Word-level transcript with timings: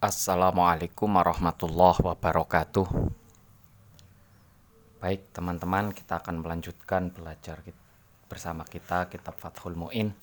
Assalamualaikum 0.00 1.12
warahmatullahi 1.12 2.00
wabarakatuh. 2.00 2.88
Baik, 4.96 5.28
teman-teman, 5.36 5.92
kita 5.92 6.24
akan 6.24 6.40
melanjutkan 6.40 7.12
belajar 7.12 7.60
bersama 8.24 8.64
kita 8.64 9.12
kitab 9.12 9.36
Fathul 9.36 9.76
Muin. 9.76 10.16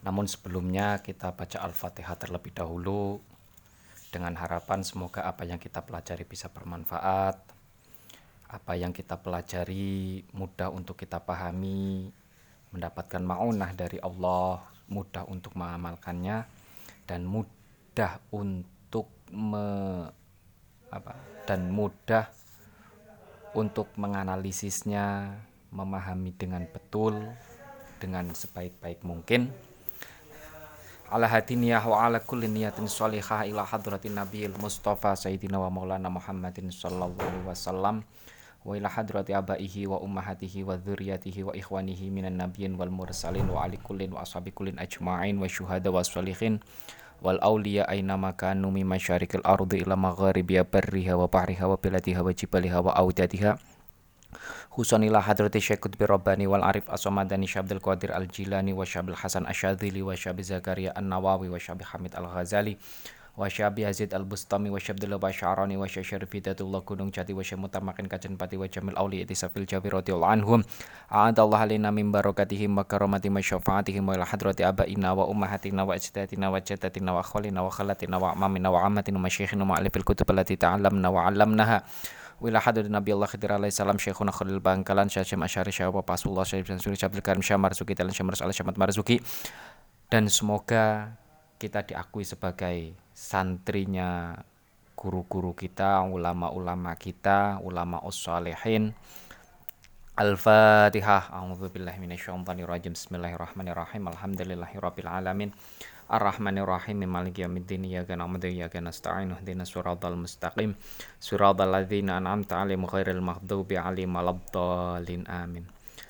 Namun 0.00 0.24
sebelumnya 0.24 1.04
kita 1.04 1.36
baca 1.36 1.68
Al-Fatihah 1.68 2.16
terlebih 2.16 2.56
dahulu 2.56 3.20
dengan 4.08 4.32
harapan 4.40 4.80
semoga 4.80 5.20
apa 5.28 5.44
yang 5.44 5.60
kita 5.60 5.84
pelajari 5.84 6.24
bisa 6.24 6.48
bermanfaat. 6.48 7.36
Apa 8.48 8.72
yang 8.72 8.96
kita 8.96 9.20
pelajari 9.20 10.24
mudah 10.32 10.72
untuk 10.72 10.96
kita 10.96 11.20
pahami, 11.20 12.08
mendapatkan 12.72 13.20
maunah 13.20 13.68
dari 13.76 14.00
Allah, 14.00 14.64
mudah 14.88 15.28
untuk 15.28 15.60
mengamalkannya 15.60 16.48
dan 17.04 17.28
mudah 17.28 18.24
untuk 18.32 18.77
me, 19.32 19.66
apa, 20.92 21.12
dan 21.44 21.72
mudah 21.72 22.28
untuk 23.56 23.88
menganalisisnya, 23.96 25.36
memahami 25.72 26.32
dengan 26.36 26.64
betul, 26.68 27.16
dengan 27.98 28.30
sebaik-baik 28.32 29.02
mungkin. 29.02 29.50
Ala 31.08 31.24
hadiniyah 31.24 31.80
wa 31.88 32.04
ala 32.04 32.20
kulli 32.20 32.52
niyatin 32.52 32.84
sholihah 32.84 33.48
ila 33.48 33.64
hadratin 33.64 34.12
nabiyil 34.12 34.52
mustafa 34.60 35.16
sayyidina 35.16 35.56
wa 35.56 35.72
maulana 35.72 36.12
Muhammadin 36.12 36.68
sallallahu 36.68 37.16
alaihi 37.16 37.48
wasallam 37.48 38.04
wa 38.60 38.76
ila 38.76 38.92
hadrati 38.92 39.32
abaihi 39.32 39.88
wa 39.88 40.04
ummahatihi 40.04 40.68
wa 40.68 40.76
dzurriyyatihi 40.76 41.48
wa 41.48 41.56
ikhwanihi 41.56 42.12
minan 42.12 42.36
nabiyyin 42.36 42.76
wal 42.76 42.92
mursalin 42.92 43.48
wa 43.48 43.64
ali 43.64 43.80
kullin 43.80 44.12
wa 44.12 44.20
ashabi 44.20 44.52
kullin 44.52 44.76
ajma'in 44.76 45.40
wa 45.40 45.48
syuhada 45.48 45.88
wa 45.88 46.04
sholihin 46.04 46.60
wal 47.22 47.38
awliya 47.42 47.88
aina 47.90 48.14
makanu 48.14 48.70
min 48.70 48.86
masyarikil 48.86 49.42
ardi 49.42 49.82
ila 49.82 49.98
magharibiha 49.98 50.64
barriha 50.66 51.18
wa 51.18 51.26
bahriha 51.26 51.66
wa 51.66 51.76
biladiha 51.76 52.22
wa 52.22 52.32
jibaliha 52.32 52.78
wa 52.82 52.92
audatiha 52.94 53.58
Husanillah 54.78 55.24
hadrati 55.24 55.58
Syekh 55.58 55.82
Qutbi 55.82 56.06
Rabbani 56.06 56.46
wal 56.46 56.62
Arif 56.62 56.86
As-Samadani 56.86 57.50
Syabdul 57.50 57.82
Qadir 57.82 58.14
Al-Jilani 58.14 58.70
wa 58.70 58.86
Syabil 58.86 59.16
Hasan 59.16 59.42
Asyadzili 59.48 60.04
wa 60.06 60.14
Syabi 60.14 60.46
Zakaria 60.46 60.94
An-Nawawi 60.94 61.50
wa 61.50 61.58
Syabi 61.58 61.82
Hamid 61.82 62.14
Al-Ghazali 62.14 62.78
wa 63.38 63.46
Syabi 63.46 63.86
Yazid 63.86 64.10
Al-Bustami 64.10 64.66
wa 64.66 64.82
Syabdullah 64.82 65.22
Basyarani 65.22 65.78
wa 65.78 65.86
Syarif 65.86 66.26
Hidatullah 66.26 66.82
Gunung 66.82 67.14
Jati 67.14 67.30
wa 67.30 67.46
Syamutamakin 67.46 68.10
Kajen 68.10 68.34
Pati 68.34 68.58
wa 68.58 68.66
Jamil 68.66 68.98
Auli 68.98 69.22
Itisafil 69.22 69.62
Jabi 69.62 69.94
radhiyallahu 69.94 70.26
anhum 70.26 70.66
A'adallah 71.06 71.62
alina 71.62 71.94
min 71.94 72.10
barakatihim 72.10 72.74
wa 72.74 72.82
karamati 72.82 73.30
wa 73.30 73.38
syafaatihim 73.38 74.02
wa 74.02 74.18
ila 74.18 74.26
hadrati 74.26 74.66
abaina 74.66 75.14
wa 75.14 75.30
ummahatina 75.30 75.86
wa 75.86 75.94
ajdatina 75.94 76.50
wa 76.50 76.58
jaddatina 76.58 77.14
wa 77.14 77.22
akhwalina 77.22 77.62
wa 77.62 77.70
khalatina 77.70 78.18
wa 78.18 78.34
amamina 78.34 78.74
wa 78.74 78.82
ammatina 78.82 79.22
wa 79.22 79.30
masyikhina 79.30 79.62
wa 79.62 79.78
alifil 79.78 80.02
kutub 80.02 80.26
allati 80.34 80.58
ta'allamna 80.58 81.06
wa 81.06 81.30
'allamnaha 81.30 81.86
Wila 82.38 82.62
hadir 82.62 82.86
Nabi 82.86 83.10
Allah 83.10 83.26
Khidir 83.26 83.50
alaihi 83.50 83.74
salam 83.74 83.98
Syekhuna 83.98 84.30
Khalil 84.30 84.62
Bangkalan 84.62 85.10
Syekh 85.10 85.34
Asyari 85.34 85.74
Syekh 85.74 85.90
Pasullah 86.06 86.46
Syekh 86.46 86.70
Suri 86.78 86.94
Syekh 86.94 87.18
Karim 87.18 87.42
Syekh 87.42 87.58
Marzuki 87.58 87.98
Marzuki 88.78 89.18
dan 90.06 90.30
semoga 90.30 91.18
kita 91.58 91.82
diakui 91.82 92.22
sebagai 92.22 92.94
santrinya 93.10 94.38
guru-guru 94.94 95.52
kita, 95.58 96.06
ulama-ulama 96.06 96.94
kita, 96.94 97.58
ulama 97.62 97.98
ussalihin. 98.06 98.94
Al-Fatihah. 100.18 101.30
A'udzubillahi 101.30 102.02
minasyaitonirrajim. 102.02 102.94
Bismillahirrahmanirrahim. 102.94 104.10
Alhamdulillahirabbil 104.10 105.10
alamin. 105.10 105.50
Ar-Rahmanir-Rahim 106.08 107.04
Maliki 107.04 107.44
yaumiddin 107.44 107.84
Iyyaka 107.84 108.16
na'budu 108.16 108.48
wa 108.48 108.52
iyyaka 108.56 108.80
nasta'in 108.80 109.28
Ihdinas 109.36 109.68
siratal 109.68 110.16
mustaqim 110.16 110.72
Siratal 111.20 111.68
ladzina 111.68 112.16
an'amta 112.16 112.64
'alaihim 112.64 112.88
ghairil 112.88 113.20
maghdubi 113.20 113.76
'alaihim 113.76 114.16
waladdallin 114.16 115.28
amin 115.28 115.68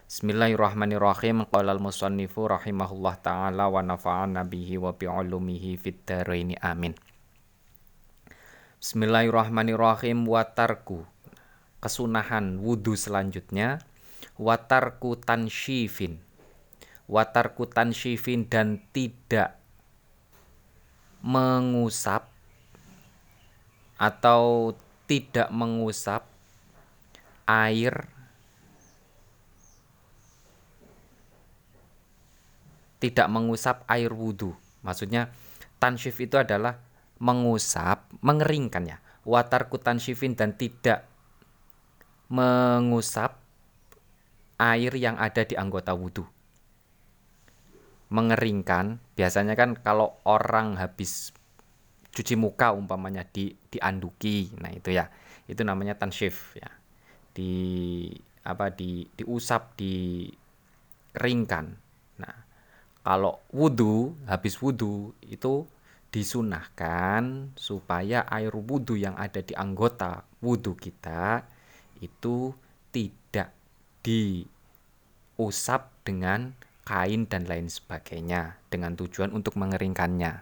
Bismillahirrahmanirrahim. 0.09 1.45
Qala 1.53 1.77
al-musannifu 1.77 2.49
rahimahullah 2.49 3.21
ta'ala 3.21 3.69
wa 3.69 3.85
nafa'ana 3.85 4.41
bihi 4.41 4.81
wa 4.81 4.97
bi'ulumihi 4.97 5.77
fid 5.77 6.01
dharaini 6.09 6.57
amin. 6.65 6.97
Bismillahirrahmanirrahim. 8.81 10.25
Watarku 10.25 11.05
kesunahan 11.85 12.57
wudhu 12.57 12.97
selanjutnya. 12.97 13.85
Watarku 14.41 15.21
tanshifin. 15.21 16.25
Watarku 17.05 17.69
tanshifin 17.69 18.49
dan 18.49 18.81
tidak 18.97 19.61
mengusap 21.21 22.33
atau 24.01 24.73
tidak 25.05 25.53
mengusap 25.53 26.25
air 27.45 28.09
tidak 32.99 33.27
mengusap 33.31 33.87
air 33.87 34.11
wudhu 34.11 34.55
maksudnya 34.83 35.31
tanshif 35.79 36.19
itu 36.19 36.39
adalah 36.39 36.79
mengusap 37.19 38.07
mengeringkan 38.23 38.85
ya 38.87 38.99
watar 39.27 39.67
kutanshifin 39.71 40.39
dan 40.39 40.55
tidak 40.55 41.07
mengusap 42.31 43.39
air 44.59 44.93
yang 44.95 45.19
ada 45.19 45.43
di 45.43 45.55
anggota 45.55 45.95
wudhu 45.95 46.27
mengeringkan 48.09 48.99
biasanya 49.15 49.53
kan 49.53 49.77
kalau 49.77 50.17
orang 50.25 50.81
habis 50.81 51.37
cuci 52.19 52.35
muka 52.35 52.75
umpamanya 52.75 53.23
di 53.23 53.55
dianduki 53.55 54.51
nah 54.59 54.75
itu 54.75 54.91
ya. 54.91 55.07
Itu 55.49 55.63
namanya 55.65 55.95
tanshif 55.97 56.59
ya. 56.59 56.67
Di 57.33 58.11
apa 58.43 58.73
di 58.73 59.05
diusap 59.13 59.77
dikeringkan 59.77 61.65
nah 62.19 62.48
kalau 63.09 63.41
wudhu 63.49 64.13
habis 64.29 64.61
wudhu 64.61 65.17
itu 65.25 65.65
disunahkan 66.13 67.57
supaya 67.57 68.29
air 68.29 68.53
wudhu 68.53 69.01
yang 69.01 69.17
ada 69.17 69.41
di 69.41 69.57
anggota 69.57 70.29
wudhu 70.45 70.77
kita 70.77 71.41
itu 72.05 72.53
tidak 72.93 73.49
diusap 74.05 75.89
dengan 76.05 76.53
kain 76.85 77.25
dan 77.25 77.49
lain 77.49 77.73
sebagainya 77.73 78.61
dengan 78.69 78.93
tujuan 78.93 79.33
untuk 79.33 79.57
mengeringkannya. 79.57 80.33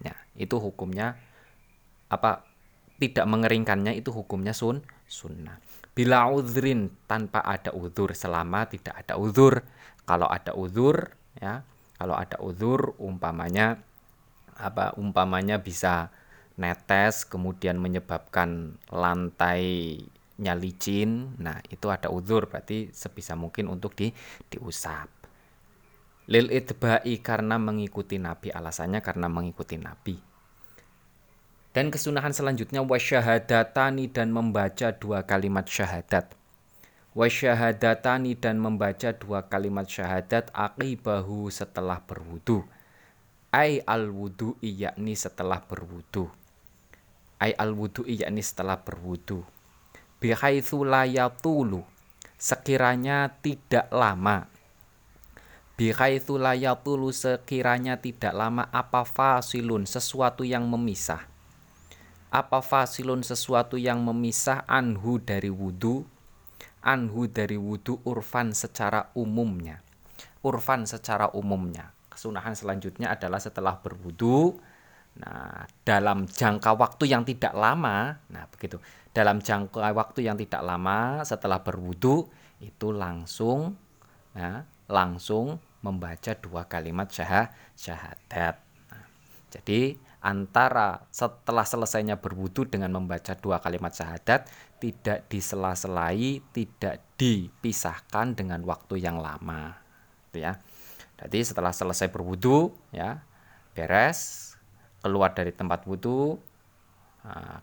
Ya, 0.00 0.16
itu 0.40 0.56
hukumnya 0.56 1.20
apa? 2.08 2.48
Tidak 2.96 3.28
mengeringkannya 3.28 3.92
itu 3.96 4.08
hukumnya 4.08 4.56
sun 4.56 4.80
sunnah. 5.04 5.60
Bila 5.92 6.32
udhrin 6.32 6.96
tanpa 7.04 7.44
ada 7.44 7.76
udhur 7.76 8.16
selama 8.16 8.64
tidak 8.72 9.04
ada 9.04 9.20
udhur. 9.20 9.60
Kalau 10.08 10.28
ada 10.28 10.56
udhur 10.56 11.12
ya, 11.36 11.64
kalau 12.00 12.16
ada 12.16 12.40
udhur 12.40 12.96
umpamanya 12.96 13.76
apa? 14.56 14.96
Umpamanya 14.96 15.60
bisa 15.60 16.08
netes 16.56 17.28
kemudian 17.28 17.76
menyebabkan 17.76 18.80
lantai 18.88 20.00
licin. 20.40 21.36
Nah, 21.36 21.60
itu 21.68 21.92
ada 21.92 22.08
udhur 22.08 22.48
berarti 22.48 22.88
sebisa 22.96 23.36
mungkin 23.36 23.68
untuk 23.68 23.92
di 23.92 24.08
diusap 24.48 25.20
lil 26.30 26.46
itba'i 26.54 27.18
karena 27.18 27.58
mengikuti 27.58 28.22
nabi 28.22 28.54
alasannya 28.54 29.02
karena 29.02 29.26
mengikuti 29.26 29.74
nabi 29.74 30.14
dan 31.74 31.90
kesunahan 31.90 32.30
selanjutnya 32.30 32.86
wasyahadatani 32.86 34.06
dan 34.14 34.30
membaca 34.30 34.94
dua 34.94 35.26
kalimat 35.26 35.66
syahadat 35.66 36.30
wasyahadatani 37.10 38.38
dan 38.38 38.62
membaca 38.62 39.10
dua 39.10 39.50
kalimat 39.50 39.86
syahadat 39.86 40.50
aqibahu 40.54 41.50
setelah 41.50 41.98
berwudu. 42.06 42.62
Ai 43.50 43.82
al 43.82 44.14
wudu 44.14 44.54
yakni 44.62 45.18
setelah 45.18 45.58
berwudu. 45.66 46.30
Ai 47.42 47.50
al 47.58 47.74
wudu 47.74 48.06
yakni 48.06 48.46
setelah 48.46 48.78
berwudu. 48.78 49.42
Bihaitsu 50.22 50.86
la 50.86 51.08
sekiranya 52.40 53.32
tidak 53.42 53.90
lama. 53.90 54.46
Bihaitsu 55.80 56.36
layatulu 56.36 57.08
sekiranya 57.08 57.96
tidak 57.98 58.36
lama 58.36 58.68
apa 58.68 59.02
fasilun 59.02 59.88
sesuatu 59.88 60.44
yang 60.44 60.68
memisah. 60.68 61.24
Apa 62.28 62.60
fasilun 62.60 63.24
sesuatu 63.24 63.80
yang 63.80 63.98
memisah 64.04 64.62
anhu 64.68 65.18
dari 65.18 65.48
wudhu 65.48 66.04
anhu 66.84 67.28
dari 67.28 67.56
wudhu 67.56 68.00
urfan 68.04 68.52
secara 68.56 69.12
umumnya. 69.16 69.80
Urfan 70.40 70.88
secara 70.88 71.32
umumnya. 71.36 71.92
Kesunahan 72.08 72.56
selanjutnya 72.56 73.12
adalah 73.12 73.38
setelah 73.40 73.80
berwudhu 73.80 74.56
Nah, 75.18 75.66
dalam 75.82 76.30
jangka 76.30 76.78
waktu 76.78 77.10
yang 77.10 77.26
tidak 77.26 77.50
lama, 77.56 78.14
nah 78.30 78.46
begitu. 78.46 78.78
Dalam 79.10 79.42
jangka 79.42 79.90
waktu 79.90 80.22
yang 80.22 80.38
tidak 80.38 80.62
lama 80.62 81.26
setelah 81.26 81.58
berwudhu 81.66 82.30
itu 82.62 82.94
langsung, 82.94 83.74
nah, 84.36 84.62
langsung 84.86 85.58
membaca 85.82 86.32
dua 86.38 86.70
kalimat 86.70 87.10
syah 87.10 87.50
syahadat. 87.74 88.62
Nah, 88.92 89.04
jadi 89.50 89.98
antara 90.20 91.08
setelah 91.10 91.64
selesainya 91.64 92.20
berwudu 92.20 92.68
dengan 92.68 92.92
membaca 92.92 93.32
dua 93.40 93.58
kalimat 93.58 93.90
syahadat 93.90 94.46
tidak 94.80 95.28
disela-selai, 95.28 96.40
tidak 96.56 97.04
dipisahkan 97.20 98.32
dengan 98.32 98.64
waktu 98.64 98.96
yang 98.98 99.20
lama. 99.20 99.76
Gitu 100.32 100.42
ya. 100.48 100.56
Jadi 101.20 101.44
setelah 101.44 101.70
selesai 101.70 102.08
berwudu 102.08 102.72
ya, 102.96 103.20
beres, 103.76 104.56
keluar 105.04 105.36
dari 105.36 105.52
tempat 105.52 105.84
wudu, 105.84 106.40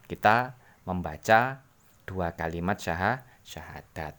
kita 0.05 0.53
membaca 0.85 1.65
dua 2.05 2.37
kalimat 2.37 2.77
syahadat. 2.77 4.13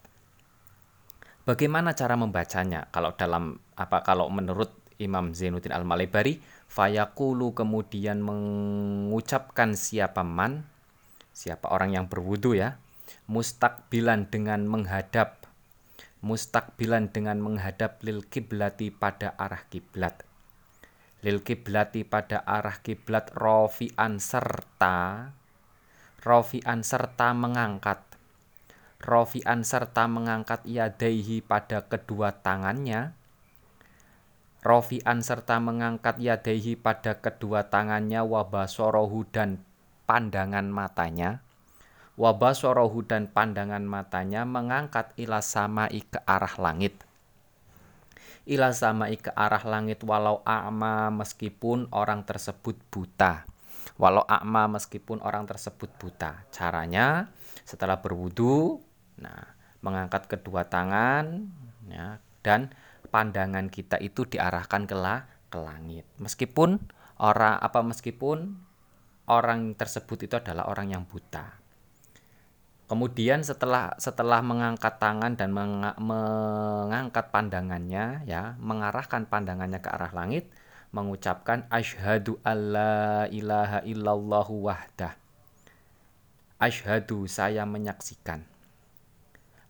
Bagaimana 1.47 1.95
cara 1.95 2.19
membacanya? 2.19 2.91
Kalau 2.91 3.15
dalam 3.15 3.63
apa 3.79 4.03
kalau 4.03 4.27
menurut 4.29 4.75
Imam 4.99 5.31
Zainuddin 5.31 5.71
Al-Malebari, 5.71 6.43
fayaqulu 6.67 7.55
kemudian 7.55 8.19
mengucapkan 8.19 9.79
siapa 9.79 10.27
man, 10.27 10.67
siapa 11.31 11.71
orang 11.71 11.95
yang 11.95 12.05
berwudu 12.11 12.59
ya, 12.59 12.77
mustakbilan 13.27 14.29
dengan 14.33 14.65
menghadap 14.65 15.49
mustakbilan 16.19 17.15
dengan 17.15 17.39
menghadap 17.39 18.03
lil 18.03 18.27
kiblati 18.27 18.91
pada 18.91 19.39
arah 19.39 19.63
kiblat. 19.71 20.27
Lil 21.23 21.43
kiblati 21.43 22.07
pada 22.07 22.43
arah 22.47 22.79
kiblat 22.83 23.31
rofian 23.35 24.19
serta 24.23 25.31
rofian 26.23 26.83
serta 26.83 27.35
mengangkat. 27.35 28.03
Rofian 28.99 29.63
serta 29.63 30.11
mengangkat 30.11 30.67
yadaihi 30.67 31.39
pada 31.39 31.87
kedua 31.87 32.35
tangannya. 32.43 33.15
Rofian 34.67 35.23
serta 35.23 35.63
mengangkat 35.63 36.19
yadaihi 36.19 36.75
pada 36.75 37.23
kedua 37.23 37.71
tangannya 37.71 38.27
wabasorohu 38.27 39.23
dan 39.31 39.63
pandangan 40.11 40.67
matanya 40.67 41.47
wabasorohu 42.19 43.07
dan 43.07 43.31
pandangan 43.31 43.87
matanya 43.87 44.43
mengangkat 44.43 45.15
ila 45.15 45.39
samai 45.39 46.03
ke 46.03 46.19
arah 46.27 46.59
langit. 46.59 46.99
Ila 48.43 48.75
samai 48.75 49.23
ke 49.23 49.31
arah 49.31 49.63
langit 49.63 50.03
walau 50.03 50.43
a'ma 50.43 51.15
meskipun 51.15 51.87
orang 51.95 52.27
tersebut 52.27 52.75
buta. 52.91 53.47
Walau 53.95 54.27
a'ma 54.27 54.67
meskipun 54.67 55.23
orang 55.23 55.47
tersebut 55.47 55.95
buta. 55.95 56.43
Caranya 56.51 57.31
setelah 57.63 58.03
berwudu 58.03 58.83
nah 59.19 59.55
mengangkat 59.79 60.27
kedua 60.27 60.67
tangan 60.67 61.47
ya 61.87 62.19
dan 62.43 62.75
pandangan 63.15 63.71
kita 63.71 63.99
itu 64.03 64.27
diarahkan 64.27 64.91
ke, 64.91 64.97
la, 64.99 65.23
ke 65.47 65.59
langit. 65.61 66.09
Meskipun 66.19 66.83
orang 67.23 67.63
apa 67.63 67.85
meskipun 67.85 68.59
orang 69.29 69.77
tersebut 69.77 70.25
itu 70.25 70.35
adalah 70.41 70.67
orang 70.73 70.97
yang 70.97 71.05
buta 71.05 71.58
Kemudian 72.89 73.45
setelah 73.45 73.93
setelah 74.01 74.41
mengangkat 74.41 74.97
tangan 74.97 75.37
dan 75.37 75.53
meng, 75.53 75.85
mengangkat 76.01 77.29
pandangannya 77.29 78.25
ya, 78.25 78.57
mengarahkan 78.57 79.29
pandangannya 79.29 79.77
ke 79.77 79.93
arah 79.93 80.09
langit, 80.17 80.49
mengucapkan 80.97 81.69
asyhadu 81.69 82.41
alla 82.41 83.29
ilaha 83.29 83.85
illallahu 83.85 84.73
wahdah. 84.73 85.13
Asyhadu 86.57 87.29
saya 87.29 87.69
menyaksikan 87.69 88.49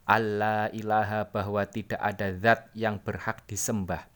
Allah 0.06 0.70
ilaha 0.70 1.26
bahwa 1.26 1.67
tidak 1.67 1.99
ada 1.99 2.32
zat 2.38 2.70
yang 2.73 3.03
berhak 3.03 3.43
disembah. 3.50 4.06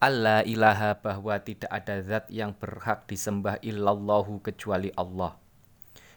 Allah 0.00 0.40
ilaha 0.48 0.96
bahwa 0.96 1.36
tidak 1.44 1.68
ada 1.68 2.00
zat 2.00 2.24
yang 2.32 2.56
berhak 2.56 3.04
disembah 3.04 3.60
illallahu 3.60 4.40
kecuali 4.40 4.90
Allah 4.96 5.36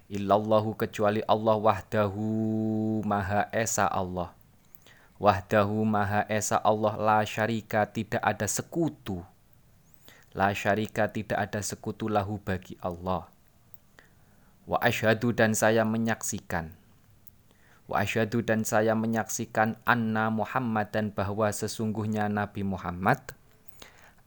illallahu 0.10 0.74
kecuali 0.74 1.22
Allah 1.30 1.56
wahdahu 1.62 2.26
maha 3.06 3.46
esa 3.54 3.86
Allah. 3.86 4.34
Wahdahu 5.22 5.86
maha 5.86 6.26
esa 6.26 6.58
Allah 6.58 6.98
la 6.98 7.22
syarika 7.22 7.86
tidak 7.86 8.20
ada 8.26 8.50
sekutu. 8.50 9.22
La 10.34 10.50
syarika 10.58 11.06
tidak 11.06 11.38
ada 11.38 11.62
sekutu 11.62 12.10
lahu 12.10 12.42
bagi 12.42 12.74
Allah. 12.82 13.30
Wa 14.66 14.82
asyhadu 14.82 15.30
dan 15.34 15.54
saya 15.54 15.86
menyaksikan. 15.86 16.74
Wa 17.90 18.06
asyhadu 18.06 18.46
dan 18.46 18.66
saya 18.66 18.94
menyaksikan 18.94 19.78
anna 19.86 20.30
Muhammad 20.30 20.94
dan 20.94 21.10
bahwa 21.14 21.50
sesungguhnya 21.50 22.30
Nabi 22.30 22.62
Muhammad. 22.66 23.18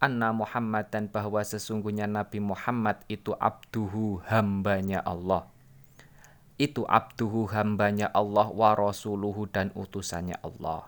Anna 0.03 0.35
Muhammad 0.35 0.91
dan 0.91 1.07
bahwa 1.07 1.43
sesungguhnya 1.47 2.11
Nabi 2.11 2.43
Muhammad 2.43 2.99
itu 3.07 3.39
abduhu 3.39 4.19
hambanya 4.27 4.99
Allah 5.07 5.52
itu 6.63 6.87
abduhu 6.87 7.51
hambanya 7.51 8.07
Allah 8.15 8.47
wa 8.55 8.79
rasuluhu 8.79 9.51
dan 9.51 9.75
utusannya 9.75 10.39
Allah. 10.47 10.87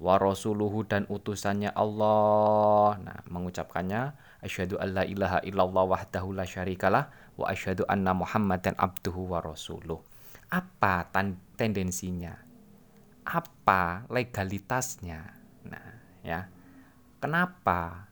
Wa 0.00 0.16
rasuluhu 0.16 0.88
dan 0.88 1.04
utusannya 1.12 1.76
Allah. 1.76 2.96
Nah 3.04 3.20
mengucapkannya 3.28 4.16
asyhadu 4.40 4.80
alla 4.80 5.04
ilaha 5.04 5.44
illallah 5.44 5.84
wahdahu 5.84 6.32
la 6.32 6.48
syarikalah 6.48 7.12
wa 7.36 7.52
asyhadu 7.52 7.84
anna 7.84 8.16
muhammadan 8.16 8.72
abduhu 8.80 9.28
wa 9.28 9.44
rasuluh. 9.44 10.00
Apa 10.48 11.12
tendensinya? 11.60 12.40
Apa 13.28 14.08
legalitasnya? 14.08 15.36
Nah 15.68 15.88
ya. 16.24 16.48
Kenapa? 17.20 18.08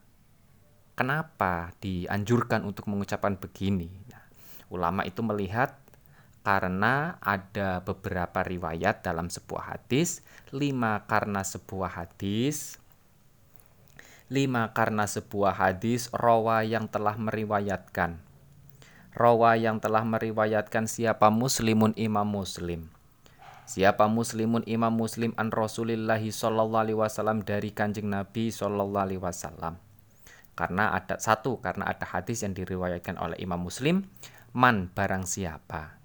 Kenapa 0.92 1.72
dianjurkan 1.80 2.68
untuk 2.68 2.92
mengucapkan 2.92 3.40
begini? 3.40 3.88
Nah, 4.12 4.28
ulama 4.68 5.06
itu 5.08 5.24
melihat 5.24 5.78
karena 6.48 7.20
ada 7.20 7.84
beberapa 7.84 8.40
riwayat 8.40 9.04
dalam 9.04 9.28
sebuah 9.28 9.76
hadis, 9.76 10.24
lima 10.48 11.04
karena 11.04 11.44
sebuah 11.44 12.00
hadis, 12.00 12.80
lima 14.32 14.72
karena 14.72 15.04
sebuah 15.04 15.60
hadis 15.60 16.08
rawa 16.08 16.64
yang 16.64 16.88
telah 16.88 17.20
meriwayatkan. 17.20 18.16
Rawa 19.12 19.60
yang 19.60 19.76
telah 19.76 20.08
meriwayatkan 20.08 20.88
siapa 20.88 21.28
muslimun 21.28 21.92
imam 22.00 22.24
muslim. 22.24 22.88
Siapa 23.68 24.08
muslimun 24.08 24.64
imam 24.64 24.96
muslim 24.96 25.36
an 25.36 25.52
Rasulillahi 25.52 26.32
sallallahu 26.32 26.80
alaihi 26.80 26.96
wasallam 26.96 27.44
dari 27.44 27.76
Kanjeng 27.76 28.08
Nabi 28.08 28.48
sallallahu 28.48 29.04
alaihi 29.04 29.20
wasallam. 29.20 29.76
Karena 30.56 30.96
ada 30.96 31.20
satu 31.20 31.60
karena 31.60 31.92
ada 31.92 32.08
hadis 32.08 32.40
yang 32.40 32.56
diriwayatkan 32.56 33.20
oleh 33.20 33.36
Imam 33.36 33.60
Muslim, 33.60 34.08
man 34.56 34.88
barang 34.96 35.28
siapa 35.28 35.97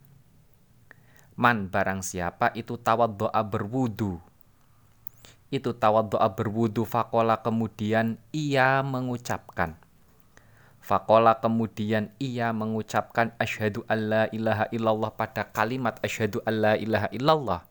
Man 1.34 1.74
barang 1.74 2.06
siapa 2.06 2.54
itu 2.54 2.78
tawaddo'a 2.78 3.42
berwudu. 3.42 4.22
Itu 5.50 5.74
tawaddo'a 5.74 6.34
berwudu 6.34 6.86
Fakola 6.86 7.42
kemudian 7.42 8.22
ia 8.34 8.86
mengucapkan. 8.86 9.78
Fakola 10.84 11.40
kemudian 11.40 12.12
ia 12.20 12.52
mengucapkan 12.52 13.32
Asyhadu 13.40 13.88
alla 13.88 14.28
ilaha 14.30 14.68
illallah 14.70 15.16
pada 15.16 15.50
kalimat 15.50 15.98
Asyhadu 16.04 16.44
alla 16.46 16.76
ilaha 16.76 17.08
illallah. 17.10 17.62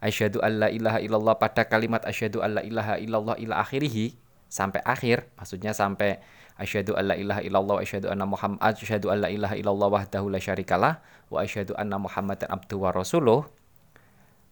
Asyhadu 0.00 0.40
alla 0.40 0.72
ilaha 0.72 0.98
illallah 1.04 1.36
pada 1.36 1.68
kalimat 1.68 2.00
Asyhadu 2.08 2.40
alla 2.40 2.64
ilaha 2.64 2.96
illallah 2.96 3.36
ila 3.36 3.60
akhirihi 3.60 4.16
Sampai 4.48 4.80
akhir 4.80 5.28
Maksudnya 5.36 5.76
sampai 5.76 6.24
asyhadu 6.60 6.92
alla 6.92 7.16
ilaha 7.16 7.40
illallah 7.40 7.74
wa 7.80 7.82
asyhadu 7.82 8.12
anna 8.12 8.28
muhammad 8.28 8.60
asyhadu 8.60 9.08
alla 9.08 9.32
ilaha 9.32 9.56
illallah 9.56 9.88
wahdahu 9.88 10.28
la 10.28 10.36
syarikalah 10.36 11.00
wa 11.32 11.40
asyhadu 11.40 11.72
anna 11.80 11.96
muhammadan 11.96 12.48
abduhu 12.52 12.84
wa 12.84 12.92
rasuluh. 12.92 13.48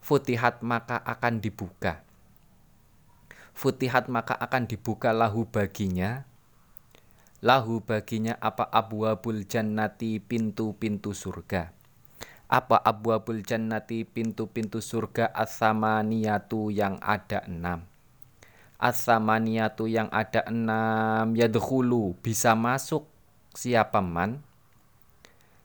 Futihat 0.00 0.65
maka 0.65 0.97
akan 1.05 1.43
dibuka. 1.43 2.00
Futihat 3.53 4.07
maka 4.07 4.38
akan 4.38 4.71
dibuka 4.71 5.11
lahu 5.11 5.45
baginya. 5.45 6.25
Lahu 7.43 7.83
baginya 7.83 8.38
apa? 8.38 8.67
Abwabul 8.67 9.45
jannati 9.47 10.23
pintu-pintu 10.23 11.15
surga. 11.15 11.75
Apa 12.49 12.81
abwabul 12.81 13.43
jannati 13.43 14.07
pintu-pintu 14.07 14.79
surga? 14.81 15.35
Asamaniyatu 15.35 16.71
yang 16.71 16.97
ada 17.03 17.45
enam 17.45 17.88
As-samaniyatu 18.79 19.91
yang 19.91 20.07
ada 20.15 20.47
enam. 20.47 21.35
Yadkhulu 21.35 22.15
bisa 22.23 22.55
masuk 22.55 23.11
siapa 23.51 23.99
man? 23.99 24.39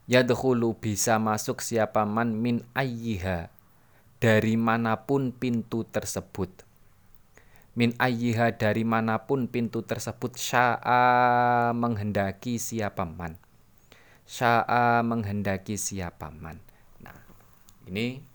Yadkhulu 0.09 0.73
bisa 0.81 1.21
masuk 1.21 1.61
siapa 1.61 2.09
man 2.09 2.33
min 2.33 2.65
ayyiha? 2.73 3.53
Dari 4.17 4.57
mana 4.57 5.05
pun 5.05 5.29
pintu 5.29 5.85
tersebut. 5.85 6.65
Min 7.77 7.93
ayyiha 8.01 8.57
dari 8.57 8.81
mana 8.81 9.29
pun 9.29 9.45
pintu 9.45 9.85
tersebut 9.85 10.33
Sya'a 10.37 11.73
menghendaki 11.73 12.57
siapa 12.57 13.05
man? 13.05 13.37
Sya'a 14.25 15.05
menghendaki 15.05 15.77
siapa 15.77 16.33
man? 16.33 16.61
Nah 17.01 17.17
ini 17.89 18.32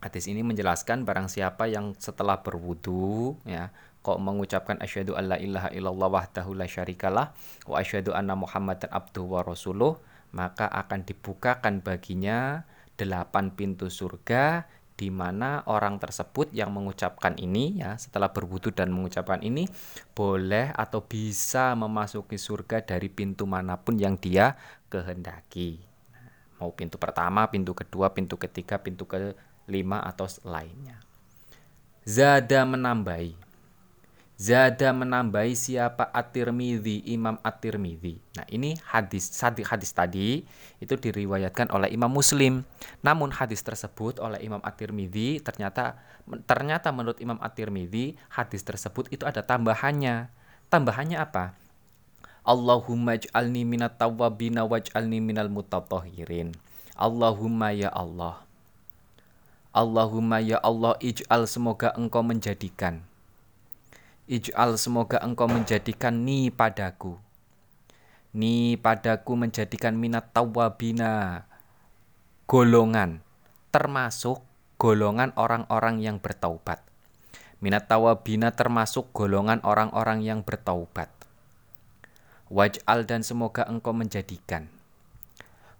Hadis 0.00 0.32
ini 0.32 0.40
menjelaskan 0.40 1.04
barang 1.04 1.28
siapa 1.28 1.68
yang 1.68 1.92
setelah 2.00 2.40
berwudu 2.40 3.36
ya 3.44 3.68
kau 4.00 4.16
mengucapkan 4.16 4.80
asyhadu 4.80 5.12
alla 5.12 5.36
ilaha 5.36 5.68
illallah 5.76 6.08
wahdahu 6.08 6.56
la 6.56 6.64
syarikalah 6.64 7.36
wa 7.68 7.76
asyhadu 7.76 8.16
anna 8.16 8.32
muhammadan 8.32 8.88
abduhu 8.88 9.36
wa 9.36 9.44
rasuluh 9.44 10.00
maka 10.32 10.64
akan 10.72 11.04
dibukakan 11.04 11.84
baginya 11.84 12.64
delapan 12.96 13.52
pintu 13.52 13.92
surga 13.92 14.64
di 14.96 15.08
mana 15.08 15.64
orang 15.68 15.96
tersebut 15.96 16.52
yang 16.52 16.72
mengucapkan 16.76 17.36
ini 17.40 17.80
ya 17.80 17.96
setelah 17.96 18.32
berwudu 18.32 18.72
dan 18.72 18.92
mengucapkan 18.92 19.40
ini 19.40 19.64
boleh 20.12 20.72
atau 20.76 21.04
bisa 21.04 21.72
memasuki 21.76 22.36
surga 22.36 22.84
dari 22.84 23.08
pintu 23.08 23.48
mana 23.48 23.80
pun 23.80 23.96
yang 23.96 24.20
dia 24.20 24.60
kehendaki. 24.92 25.80
Mau 26.60 26.76
pintu 26.76 27.00
pertama, 27.00 27.48
pintu 27.48 27.72
kedua, 27.72 28.12
pintu 28.12 28.36
ketiga, 28.36 28.76
pintu 28.76 29.08
kelima 29.70 30.02
atau 30.02 30.26
lainnya. 30.42 30.98
Zada 32.02 32.66
menambahi 32.66 33.38
Zada 34.40 34.96
menambahi 34.96 35.52
siapa 35.52 36.08
At-Tirmidzi, 36.16 37.04
Imam 37.12 37.36
At-Tirmidzi. 37.44 38.24
Nah, 38.40 38.48
ini 38.48 38.72
hadis 38.88 39.28
hadis 39.36 39.68
hadis 39.68 39.92
tadi 39.92 40.48
itu 40.80 40.94
diriwayatkan 40.96 41.68
oleh 41.68 41.92
Imam 41.92 42.08
Muslim. 42.08 42.64
Namun 43.04 43.36
hadis 43.36 43.60
tersebut 43.60 44.16
oleh 44.16 44.40
Imam 44.40 44.56
At-Tirmidzi 44.64 45.44
ternyata 45.44 46.00
ternyata 46.48 46.88
menurut 46.88 47.20
Imam 47.20 47.36
At-Tirmidzi 47.36 48.16
hadis 48.32 48.64
tersebut 48.64 49.12
itu 49.12 49.28
ada 49.28 49.44
tambahannya. 49.44 50.32
Tambahannya 50.72 51.20
apa? 51.20 51.52
Allahumma 52.40 53.20
ij'alni 53.20 53.68
minat 53.68 54.00
tawwabina 54.00 54.64
waj'alni 54.64 55.20
minal 55.20 55.52
mutatahhirin. 55.52 56.56
Allahumma 56.96 57.76
ya 57.76 57.92
Allah. 57.92 58.40
Allahumma 59.70 60.42
ya 60.42 60.58
Allah 60.58 60.98
ij'al 60.98 61.46
semoga 61.46 61.94
engkau 61.94 62.26
menjadikan 62.26 63.06
Ij'al 64.30 64.78
semoga 64.78 65.18
engkau 65.26 65.50
menjadikan 65.50 66.22
ni 66.22 66.54
padaku. 66.54 67.18
Ni 68.30 68.78
padaku 68.78 69.34
menjadikan 69.34 69.98
minat 69.98 70.30
tawabina 70.30 71.42
golongan 72.46 73.26
termasuk 73.74 74.38
golongan 74.78 75.34
orang-orang 75.34 75.98
yang 75.98 76.22
bertaubat. 76.22 76.78
Minat 77.58 77.90
tawabina 77.90 78.54
termasuk 78.54 79.10
golongan 79.10 79.58
orang-orang 79.66 80.22
yang 80.22 80.46
bertaubat. 80.46 81.10
Waj'al 82.54 83.10
dan 83.10 83.26
semoga 83.26 83.66
engkau 83.66 83.90
menjadikan. 83.90 84.70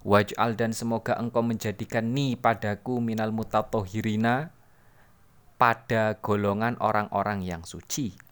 Waj'al 0.00 0.56
dan 0.56 0.72
semoga 0.72 1.16
engkau 1.20 1.44
menjadikan 1.44 2.16
ni 2.16 2.32
padaku 2.32 3.04
minal 3.04 3.36
mutatohirina 3.36 4.48
pada 5.60 6.16
golongan 6.24 6.80
orang-orang 6.80 7.44
yang 7.44 7.68
suci 7.68 8.30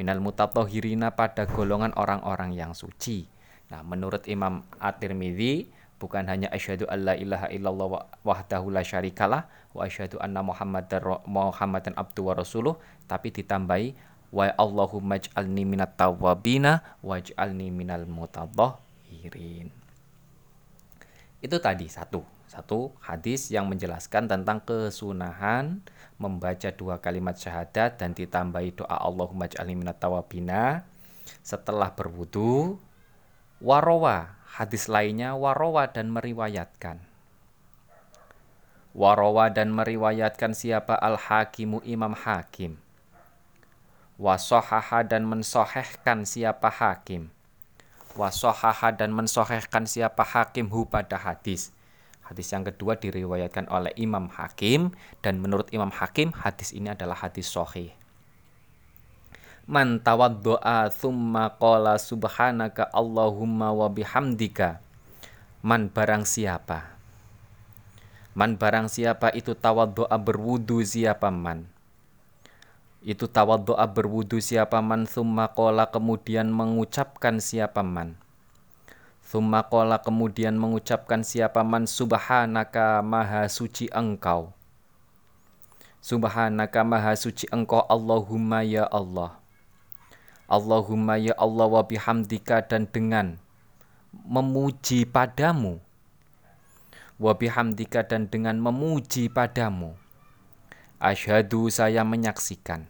minal 0.00 0.24
mutatohirina 0.24 1.12
pada 1.12 1.44
golongan 1.44 1.92
orang-orang 1.92 2.56
yang 2.56 2.72
suci. 2.72 3.28
Nah, 3.68 3.84
menurut 3.84 4.24
Imam 4.24 4.64
At-Tirmidzi 4.80 5.68
bukan 6.00 6.24
hanya 6.24 6.48
asyhadu 6.48 6.88
alla 6.88 7.12
ilaha 7.12 7.52
illallah 7.52 8.08
wahdahu 8.24 8.72
la 8.72 8.80
syarikalah 8.80 9.44
wa 9.76 9.84
asyhadu 9.84 10.16
anna 10.16 10.40
muhammadar 10.40 11.20
muhammadan 11.28 11.92
abdu 12.00 12.24
wa 12.24 12.32
rasuluh 12.32 12.80
tapi 13.04 13.28
ditambahi 13.28 13.92
wa 14.32 14.48
allahumma 14.56 15.20
ij'alni 15.20 15.68
minat 15.68 16.00
tawwabina 16.00 16.96
waj'alni 17.04 17.68
minal 17.68 18.08
mutatahhirin. 18.08 19.79
Itu 21.40 21.56
tadi 21.56 21.88
satu. 21.88 22.20
Satu 22.50 22.92
hadis 23.00 23.48
yang 23.48 23.70
menjelaskan 23.70 24.28
tentang 24.28 24.60
kesunahan 24.60 25.80
membaca 26.20 26.68
dua 26.74 26.98
kalimat 26.98 27.38
syahadat 27.38 27.96
dan 27.96 28.12
ditambahi 28.12 28.74
doa 28.74 28.96
Allahumma 29.00 29.46
ja'alni 29.46 29.78
minat 29.78 30.02
tawabina 30.02 30.84
setelah 31.40 31.94
berwudu. 31.94 32.76
Warawa, 33.60 34.40
hadis 34.56 34.88
lainnya 34.90 35.36
warawa 35.36 35.88
dan 35.88 36.10
meriwayatkan. 36.10 37.00
Warawa 38.90 39.46
dan 39.54 39.70
meriwayatkan 39.70 40.50
siapa 40.50 40.98
al-hakimu 40.98 41.78
imam 41.86 42.18
hakim. 42.18 42.82
Wasohaha 44.18 45.06
dan 45.06 45.22
mensohehkan 45.24 46.26
siapa 46.26 46.66
hakim. 46.66 47.30
Wasohaha 48.18 48.94
dan 48.94 49.14
mensohehkan 49.14 49.86
siapa 49.86 50.26
hakim 50.26 50.66
hu 50.66 50.86
pada 50.86 51.14
hadis 51.14 51.70
Hadis 52.30 52.46
yang 52.54 52.62
kedua 52.62 52.94
diriwayatkan 52.94 53.66
oleh 53.66 53.90
Imam 53.98 54.30
Hakim 54.30 54.94
dan 55.18 55.42
menurut 55.42 55.66
Imam 55.74 55.90
Hakim 55.90 56.30
hadis 56.30 56.70
ini 56.70 56.94
adalah 56.94 57.18
hadis 57.18 57.50
sahih. 57.50 57.90
Man 59.66 59.98
tawaddoa 59.98 60.94
thumma 60.94 61.58
qala 61.58 61.98
subhanaka 61.98 62.86
Allahumma 62.94 63.74
wa 63.74 63.90
bihamdika. 63.90 64.78
Man 65.66 65.90
barang 65.90 66.22
siapa? 66.22 66.94
Man 68.38 68.54
barang 68.54 68.86
siapa 68.86 69.34
itu 69.34 69.58
tawaddoa 69.58 70.14
berwudu 70.14 70.86
siapa 70.86 71.34
man? 71.34 71.66
Itu 73.00 73.32
tawaddoa 73.32 73.88
berwudu 73.96 74.44
siapa 74.44 74.84
man 74.84 75.08
thumma 75.08 75.48
qala 75.56 75.88
kemudian 75.88 76.52
mengucapkan 76.52 77.40
siapa 77.40 77.80
man? 77.80 78.20
Thumma 79.24 79.64
qala 79.64 80.04
kemudian 80.04 80.60
mengucapkan 80.60 81.24
siapa 81.24 81.64
man 81.64 81.88
subhanaka 81.88 83.00
maha 83.00 83.48
suci 83.48 83.88
engkau. 83.88 84.52
Subhanaka 86.04 86.84
maha 86.84 87.16
suci 87.16 87.48
engkau 87.48 87.80
Allahumma 87.88 88.60
ya 88.68 88.84
Allah. 88.84 89.40
Allahumma 90.44 91.16
ya 91.16 91.32
Allah 91.40 91.72
wa 91.72 91.80
bihamdika 91.80 92.68
dan 92.68 92.84
dengan 92.84 93.40
memuji 94.12 95.08
padamu. 95.08 95.80
Wa 97.16 97.32
bihamdika 97.32 98.04
dan 98.04 98.28
dengan 98.28 98.60
memuji 98.60 99.32
padamu. 99.32 99.96
Asyhadu 101.00 101.72
saya 101.72 102.04
menyaksikan 102.04 102.89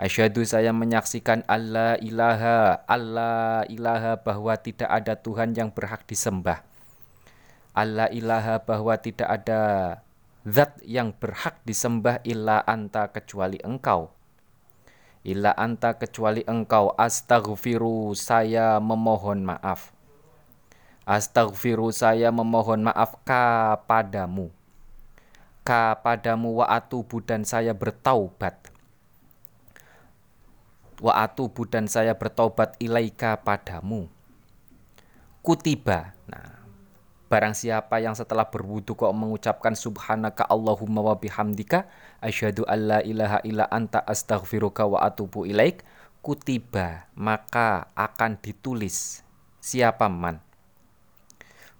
Asyhadu 0.00 0.40
saya 0.48 0.72
menyaksikan 0.72 1.44
Allah 1.44 2.00
ilaha 2.00 2.80
Allah 2.88 3.68
ilaha 3.68 4.16
bahwa 4.16 4.56
tidak 4.56 4.88
ada 4.88 5.12
Tuhan 5.12 5.52
yang 5.52 5.68
berhak 5.68 6.08
disembah. 6.08 6.64
Allah 7.76 8.08
ilaha 8.08 8.64
bahwa 8.64 8.96
tidak 8.96 9.28
ada 9.28 9.60
zat 10.48 10.80
yang 10.88 11.12
berhak 11.12 11.60
disembah 11.68 12.16
illa 12.24 12.64
anta 12.64 13.12
kecuali 13.12 13.60
engkau. 13.60 14.08
Illa 15.20 15.52
anta 15.52 15.92
kecuali 15.92 16.48
engkau 16.48 16.96
astaghfiru 16.96 18.16
saya 18.16 18.80
memohon 18.80 19.44
maaf. 19.44 19.92
Astaghfiru 21.04 21.92
saya 21.92 22.32
memohon 22.32 22.88
maaf 22.88 23.20
kepadamu. 23.28 24.48
Kepadamu 25.60 26.64
wa 26.64 26.72
atubu 26.72 27.20
dan 27.20 27.44
saya 27.44 27.76
bertaubat 27.76 28.69
wa 31.00 31.16
atubu 31.16 31.64
dan 31.64 31.88
saya 31.88 32.14
bertobat 32.14 32.76
ilaika 32.78 33.40
padamu. 33.40 34.06
Kutiba. 35.40 36.12
Nah, 36.28 36.60
barang 37.30 37.54
siapa 37.54 38.02
yang 38.02 38.18
setelah 38.18 38.50
berwudu 38.50 38.98
kok 38.98 39.14
mengucapkan 39.14 39.78
subhanaka 39.78 40.42
Allahumma 40.50 40.98
wa 40.98 41.14
bihamdika 41.14 41.86
asyhadu 42.18 42.66
alla 42.66 42.98
ilaha 43.06 43.38
illa 43.46 43.70
anta 43.70 44.02
astaghfiruka 44.02 44.82
wa 44.82 44.98
atubu 44.98 45.46
ilaik 45.46 45.86
kutiba 46.26 47.06
maka 47.14 47.86
akan 47.94 48.34
ditulis 48.42 49.22
siapa 49.62 50.10
man 50.10 50.42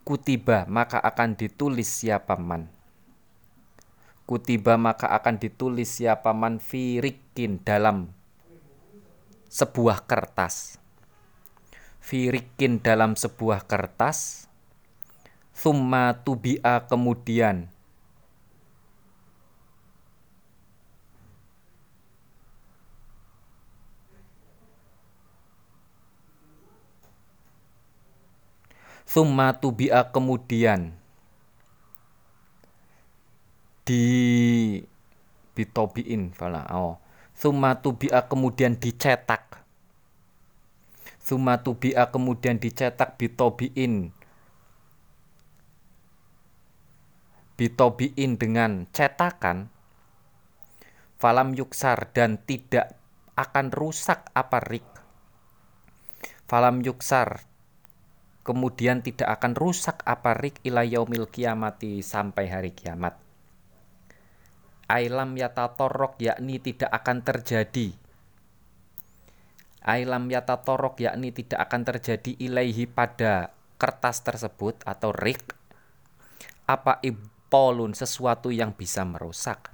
kutiba 0.06 0.70
maka 0.70 1.02
akan 1.02 1.34
ditulis 1.34 1.90
siapa 1.90 2.38
man 2.38 2.70
kutiba 4.30 4.78
maka 4.78 5.10
akan 5.10 5.42
ditulis 5.42 5.90
siapa 5.98 6.30
man 6.30 6.62
firikin 6.62 7.58
dalam 7.66 8.14
sebuah 9.50 10.06
kertas. 10.06 10.78
Firikin 11.98 12.78
dalam 12.78 13.18
sebuah 13.18 13.66
kertas. 13.66 14.46
Thumma 15.50 16.16
tubi'a 16.16 16.88
kemudian 16.88 17.68
Thumma 29.10 29.58
tubi'a 29.58 30.14
kemudian 30.14 30.94
di 33.82 34.06
bitobiin 35.58 36.30
fala 36.30 36.62
oh 36.70 37.02
Sumatubia 37.40 38.28
kemudian 38.28 38.76
dicetak. 38.76 39.64
Sumatubia 41.24 42.12
kemudian 42.12 42.60
dicetak 42.60 43.16
bitobiin. 43.16 44.12
Bitobiin 47.56 48.36
dengan 48.36 48.84
cetakan. 48.92 49.72
Falam 51.16 51.56
yuksar 51.56 52.12
dan 52.12 52.36
tidak 52.44 53.00
akan 53.40 53.72
rusak 53.72 54.28
apa 54.36 54.60
rik 54.60 54.84
falam 56.50 56.82
yuksar 56.82 57.46
kemudian 58.42 59.06
tidak 59.06 59.38
akan 59.40 59.56
rusak 59.56 60.02
apa 60.02 60.36
rik 60.36 60.58
ila 60.66 60.82
kiamati 61.30 62.04
sampai 62.04 62.50
hari 62.50 62.74
kiamat 62.74 63.29
ailam 64.90 65.38
yatatorok 65.38 66.18
yakni 66.18 66.58
tidak 66.58 66.90
akan 66.90 67.22
terjadi. 67.22 67.94
Ailam 69.86 70.26
yatatorok 70.26 70.98
yakni 70.98 71.30
tidak 71.30 71.70
akan 71.70 71.86
terjadi 71.86 72.34
ilaihi 72.36 72.90
pada 72.90 73.54
kertas 73.78 74.26
tersebut 74.26 74.82
atau 74.82 75.14
rik. 75.14 75.54
Apa 76.66 76.98
ibtolun 77.06 77.94
sesuatu 77.94 78.50
yang 78.50 78.74
bisa 78.74 79.06
merusak? 79.06 79.70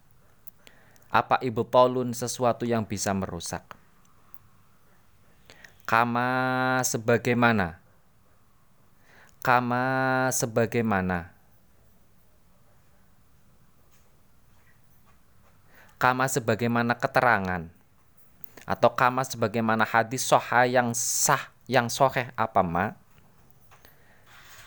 Apa 1.09 1.41
ibtolun 1.41 2.13
sesuatu 2.13 2.69
yang 2.69 2.85
bisa 2.85 3.17
merusak? 3.17 3.65
Kama 5.89 6.29
sebagaimana? 6.85 7.81
Kama 9.41 10.27
sebagaimana 10.35 11.36
kama 15.97 16.29
sebagaimana 16.29 16.93
keterangan 16.93 17.73
atau 18.67 18.91
kama 18.93 19.23
sebagaimana 19.25 19.87
hadis 19.87 20.27
soha 20.27 20.67
yang 20.67 20.93
sah 20.93 21.55
yang 21.71 21.87
soheh 21.87 22.31
apa 22.35 22.61
ma? 22.61 22.99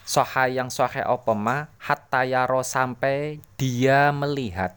Soha 0.08 0.50
yang 0.50 0.72
soheh 0.72 1.04
apa 1.04 1.34
ma? 1.36 1.70
Hatta 1.78 2.26
yaro 2.26 2.64
sampai 2.66 3.44
dia 3.60 4.10
melihat. 4.10 4.74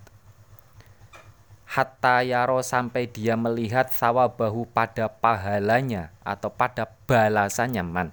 Hatta 1.64 2.21
yaro 2.21 2.61
sampai 2.61 3.09
dia 3.09 3.32
melihat 3.32 3.88
sawabahu 3.88 4.68
pada 4.68 5.09
pahalanya 5.09 6.12
atau 6.21 6.52
pada 6.52 6.85
balasannya 7.09 7.80
man. 7.80 8.09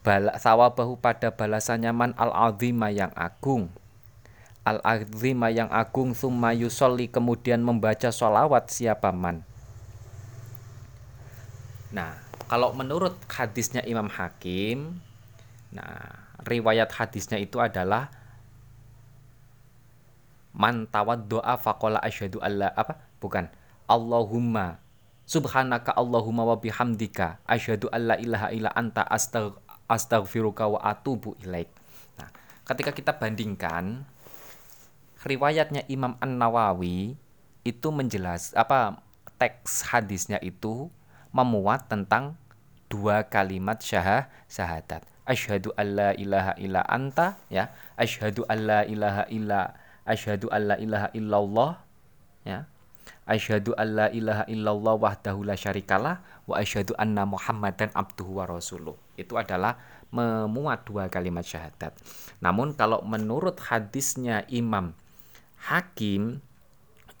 Bala, 0.00 0.40
sawabahu 0.40 0.96
pada 0.96 1.28
balasannya 1.28 1.92
man 1.92 2.16
al 2.16 2.32
azima 2.32 2.88
yang 2.88 3.12
agung 3.12 3.68
al 4.66 4.78
azima 4.84 5.48
yang 5.48 5.72
agung 5.72 6.12
summa 6.12 6.52
yusolli 6.52 7.08
kemudian 7.08 7.64
membaca 7.64 8.12
sholawat 8.12 8.68
siapa 8.68 9.10
man? 9.10 9.42
Nah 11.90 12.18
kalau 12.50 12.74
menurut 12.74 13.16
hadisnya 13.30 13.82
Imam 13.86 14.10
Hakim 14.10 15.00
nah 15.70 16.30
riwayat 16.44 16.90
hadisnya 16.90 17.38
itu 17.38 17.60
adalah 17.62 18.10
man 20.54 20.88
doa 21.30 21.54
faqala 21.56 22.02
asyhadu 22.02 22.42
alla 22.42 22.72
apa? 22.74 22.98
Bukan. 23.22 23.46
Allahumma 23.90 24.78
subhanaka 25.26 25.94
Allahumma 25.94 26.46
wa 26.46 26.56
bihamdika 26.58 27.42
asyhadu 27.46 27.90
alla 27.90 28.14
ilaha 28.18 28.54
illa 28.54 28.70
anta 28.74 29.02
astaghfiruka 29.90 30.70
wa 30.70 30.78
atubu 30.78 31.34
ilaik. 31.42 31.70
Nah, 32.18 32.30
ketika 32.66 32.94
kita 32.94 33.12
bandingkan 33.18 34.06
riwayatnya 35.24 35.84
Imam 35.88 36.16
An 36.20 36.40
Nawawi 36.40 37.16
itu 37.64 37.88
menjelas 37.92 38.56
apa 38.56 39.04
teks 39.36 39.88
hadisnya 39.88 40.40
itu 40.40 40.88
memuat 41.32 41.88
tentang 41.88 42.36
dua 42.90 43.24
kalimat 43.24 43.78
syahah 43.80 44.26
syahadat. 44.50 45.06
Asyhadu 45.28 45.70
alla 45.78 46.10
ilaha 46.18 46.58
illa 46.58 46.82
anta 46.90 47.38
ya. 47.46 47.70
Asyhadu 47.94 48.42
alla 48.50 48.82
ilaha 48.82 49.24
illa 49.30 49.78
asyhadu 50.02 50.50
alla 50.50 50.74
ilaha 50.74 51.08
illallah 51.14 51.72
ya. 52.42 52.66
Asyhadu 53.30 53.78
alla 53.78 54.10
ilaha 54.10 54.42
illallah 54.50 54.94
wahdahu 54.98 55.46
la 55.46 55.54
syarikalah 55.54 56.18
wa 56.50 56.58
asyhadu 56.58 56.98
anna 56.98 57.22
muhammadan 57.22 57.94
abduhu 57.94 58.42
wa 58.42 58.50
rasuluh. 58.50 58.98
Itu 59.14 59.38
adalah 59.38 59.78
memuat 60.10 60.82
dua 60.90 61.06
kalimat 61.06 61.46
syahadat. 61.46 61.94
Namun 62.42 62.74
kalau 62.74 63.06
menurut 63.06 63.62
hadisnya 63.62 64.42
Imam 64.50 64.98
hakim 65.60 66.40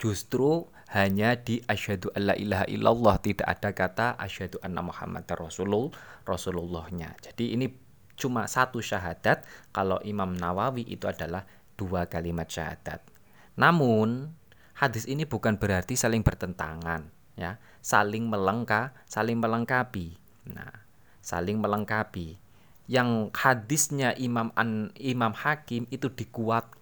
justru 0.00 0.64
hanya 0.90 1.38
di 1.38 1.62
asyhadu 1.70 2.10
alla 2.18 2.34
ilaha 2.34 2.66
illallah 2.66 3.16
tidak 3.22 3.46
ada 3.46 3.70
kata 3.70 4.06
asyhadu 4.18 4.58
anna 4.64 4.82
muhammad 4.82 5.22
rasulullah 5.30 5.94
rasulullahnya. 6.26 7.14
Jadi 7.22 7.54
ini 7.54 7.70
cuma 8.18 8.50
satu 8.50 8.82
syahadat 8.82 9.46
kalau 9.70 10.02
Imam 10.02 10.34
Nawawi 10.34 10.82
itu 10.84 11.06
adalah 11.06 11.46
dua 11.78 12.10
kalimat 12.10 12.50
syahadat. 12.50 13.06
Namun 13.54 14.34
hadis 14.76 15.06
ini 15.06 15.22
bukan 15.28 15.60
berarti 15.60 15.94
saling 15.94 16.26
bertentangan 16.26 17.06
ya. 17.38 17.62
Saling 17.80 18.26
saling 19.06 19.38
melengkapi. 19.38 20.18
Nah 20.50 20.90
saling 21.20 21.60
melengkapi. 21.62 22.40
Yang 22.90 23.30
hadisnya 23.38 24.18
Imam 24.18 24.50
An, 24.58 24.90
Imam 24.98 25.30
Hakim 25.30 25.86
itu 25.94 26.10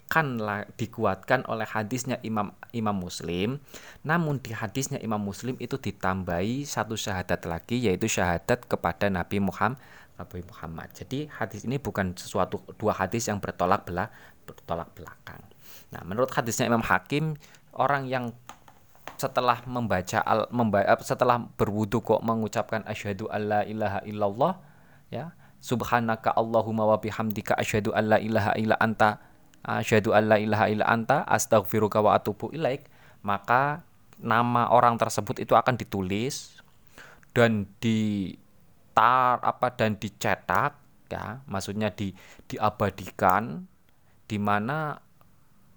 dikuatkan 0.08 0.64
dikuatkan 0.80 1.40
oleh 1.52 1.68
hadisnya 1.68 2.16
Imam 2.24 2.56
Imam 2.72 2.96
Muslim. 2.96 3.60
Namun 4.02 4.40
di 4.40 4.56
hadisnya 4.56 4.96
Imam 5.04 5.20
Muslim 5.20 5.60
itu 5.60 5.76
ditambahi 5.76 6.64
satu 6.64 6.96
syahadat 6.96 7.44
lagi 7.44 7.76
yaitu 7.76 8.08
syahadat 8.08 8.64
kepada 8.64 9.12
Nabi 9.12 9.44
Muhammad 9.44 9.76
Nabi 10.16 10.40
Muhammad. 10.48 10.88
Jadi 10.96 11.28
hadis 11.28 11.68
ini 11.68 11.76
bukan 11.76 12.16
sesuatu 12.16 12.64
dua 12.80 12.96
hadis 12.96 13.28
yang 13.28 13.38
bertolak 13.38 13.84
belah 13.84 14.08
bertolak 14.48 14.90
belakang. 14.96 15.44
Nah, 15.92 16.02
menurut 16.02 16.32
hadisnya 16.32 16.66
Imam 16.66 16.82
Hakim 16.82 17.36
orang 17.76 18.08
yang 18.08 18.32
setelah 19.20 19.60
membaca 19.68 20.24
al, 20.24 20.48
memba, 20.48 20.88
setelah 21.04 21.42
berwudu 21.58 22.00
kok 22.00 22.24
mengucapkan 22.24 22.86
asyhadu 22.86 23.26
alla 23.28 23.66
ilaha 23.66 24.00
illallah 24.06 24.52
ya 25.10 25.34
subhanaka 25.58 26.32
Allahumma 26.38 26.86
wa 26.86 26.98
bihamdika 27.02 27.58
asyhadu 27.58 27.90
alla 27.90 28.22
ilaha 28.22 28.54
illa 28.54 28.78
anta 28.78 29.27
asyhadu 29.64 30.14
alla 30.14 30.38
ilaha 30.38 30.66
illa 30.70 30.86
anta 30.86 31.24
astaghfiruka 31.26 32.02
wa 32.02 32.18
atubu 32.18 32.50
ilaik. 32.54 32.86
Maka 33.22 33.82
nama 34.18 34.70
orang 34.70 34.98
tersebut 34.98 35.42
itu 35.42 35.54
akan 35.54 35.78
ditulis 35.78 36.58
dan 37.34 37.66
di 37.78 38.34
tar 38.94 39.38
apa 39.42 39.74
dan 39.74 39.98
dicetak 39.98 40.78
ya. 41.10 41.42
Maksudnya 41.46 41.94
di 41.94 42.14
diabadikan 42.46 43.66
di 44.28 44.36
mana 44.36 44.98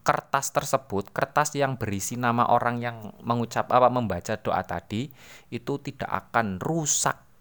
kertas 0.02 0.50
tersebut, 0.50 1.14
kertas 1.14 1.54
yang 1.54 1.78
berisi 1.78 2.18
nama 2.18 2.50
orang 2.50 2.82
yang 2.82 3.14
mengucap 3.22 3.70
apa 3.70 3.88
membaca 3.94 4.34
doa 4.42 4.66
tadi 4.66 5.14
itu 5.54 5.74
tidak 5.78 6.10
akan 6.10 6.58
rusak 6.58 7.32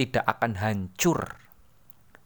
tidak 0.00 0.24
akan 0.24 0.56
hancur 0.56 1.36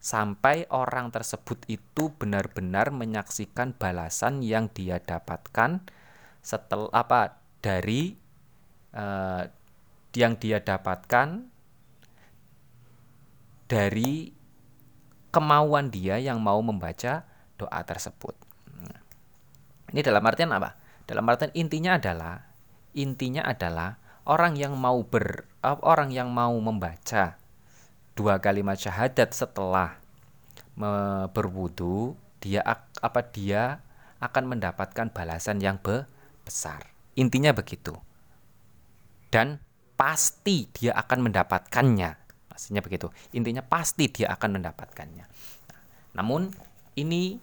sampai 0.05 0.69
orang 0.69 1.09
tersebut 1.09 1.65
itu 1.65 2.13
benar-benar 2.13 2.93
menyaksikan 2.93 3.73
balasan 3.73 4.45
yang 4.45 4.69
dia 4.69 5.01
dapatkan 5.01 5.81
setelah 6.45 6.93
apa 6.93 7.41
dari 7.57 8.13
uh, 8.93 9.49
yang 10.13 10.37
dia 10.37 10.61
dapatkan 10.61 11.49
dari 13.65 14.29
kemauan 15.33 15.89
dia 15.89 16.21
yang 16.21 16.37
mau 16.37 16.61
membaca 16.61 17.25
doa 17.57 17.81
tersebut. 17.81 18.37
Ini 19.89 20.05
dalam 20.05 20.21
artian 20.21 20.53
apa? 20.53 20.77
Dalam 21.09 21.25
artian 21.25 21.49
intinya 21.57 21.97
adalah 21.97 22.45
intinya 22.93 23.41
adalah 23.41 23.97
orang 24.29 24.53
yang 24.53 24.77
mau 24.77 25.01
ber 25.01 25.49
orang 25.65 26.13
yang 26.13 26.29
mau 26.29 26.53
membaca 26.61 27.41
dua 28.15 28.39
kalimat 28.39 28.79
syahadat 28.79 29.35
setelah 29.35 29.99
berwudu 31.31 32.15
dia 32.39 32.63
apa 32.99 33.21
dia 33.23 33.83
akan 34.23 34.55
mendapatkan 34.55 35.11
balasan 35.11 35.59
yang 35.59 35.75
be 35.79 36.07
besar. 36.47 36.87
Intinya 37.15 37.51
begitu. 37.51 37.95
Dan 39.31 39.59
pasti 39.99 40.67
dia 40.71 40.95
akan 40.95 41.31
mendapatkannya. 41.31 42.11
Pastinya 42.47 42.79
begitu. 42.79 43.11
Intinya 43.35 43.63
pasti 43.63 44.07
dia 44.07 44.31
akan 44.31 44.61
mendapatkannya. 44.61 45.25
Namun 46.15 46.53
ini 46.95 47.35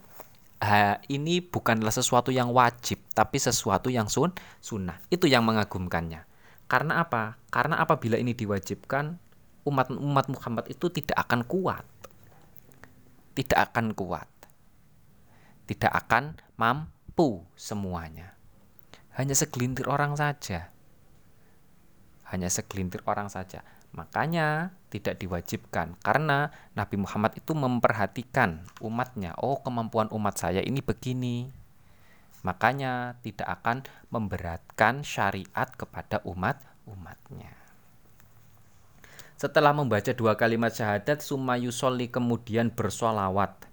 ha, 0.64 0.96
ini 1.12 1.44
bukanlah 1.44 1.92
sesuatu 1.92 2.32
yang 2.32 2.54
wajib 2.54 3.02
tapi 3.12 3.36
sesuatu 3.36 3.92
yang 3.92 4.08
sun 4.08 4.32
sunnah. 4.64 4.96
Itu 5.12 5.28
yang 5.28 5.44
mengagumkannya. 5.44 6.24
Karena 6.70 7.04
apa? 7.04 7.36
Karena 7.52 7.82
apabila 7.84 8.16
ini 8.16 8.32
diwajibkan 8.32 9.20
umat 9.62 9.88
umat 9.90 10.26
Muhammad 10.30 10.66
itu 10.70 10.90
tidak 10.90 11.18
akan 11.28 11.46
kuat. 11.46 11.86
Tidak 13.32 13.58
akan 13.58 13.96
kuat. 13.96 14.28
Tidak 15.66 15.92
akan 15.92 16.36
mampu 16.58 17.46
semuanya. 17.54 18.34
Hanya 19.14 19.36
segelintir 19.36 19.88
orang 19.88 20.18
saja. 20.18 20.72
Hanya 22.28 22.48
segelintir 22.48 23.04
orang 23.04 23.28
saja. 23.28 23.62
Makanya 23.92 24.72
tidak 24.88 25.20
diwajibkan 25.20 26.00
karena 26.00 26.48
Nabi 26.72 26.96
Muhammad 26.96 27.36
itu 27.36 27.52
memperhatikan 27.52 28.64
umatnya. 28.80 29.36
Oh 29.36 29.60
kemampuan 29.60 30.08
umat 30.16 30.40
saya 30.40 30.64
ini 30.64 30.80
begini. 30.80 31.52
Makanya 32.40 33.20
tidak 33.20 33.60
akan 33.60 33.86
memberatkan 34.08 35.06
syariat 35.06 35.68
kepada 35.76 36.24
umat-umatnya. 36.24 37.61
Setelah 39.42 39.74
membaca 39.74 40.14
dua 40.14 40.38
kalimat 40.38 40.70
syahadat, 40.70 41.18
summa 41.18 41.58
yusolli 41.58 42.06
kemudian 42.06 42.70
bersolawat. 42.70 43.66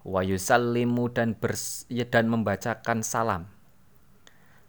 Wa 0.00 0.24
yusallimu 0.24 1.12
dan, 1.12 1.36
bers, 1.36 1.84
ya, 1.92 2.08
dan 2.08 2.32
membacakan 2.32 3.04
salam. 3.04 3.52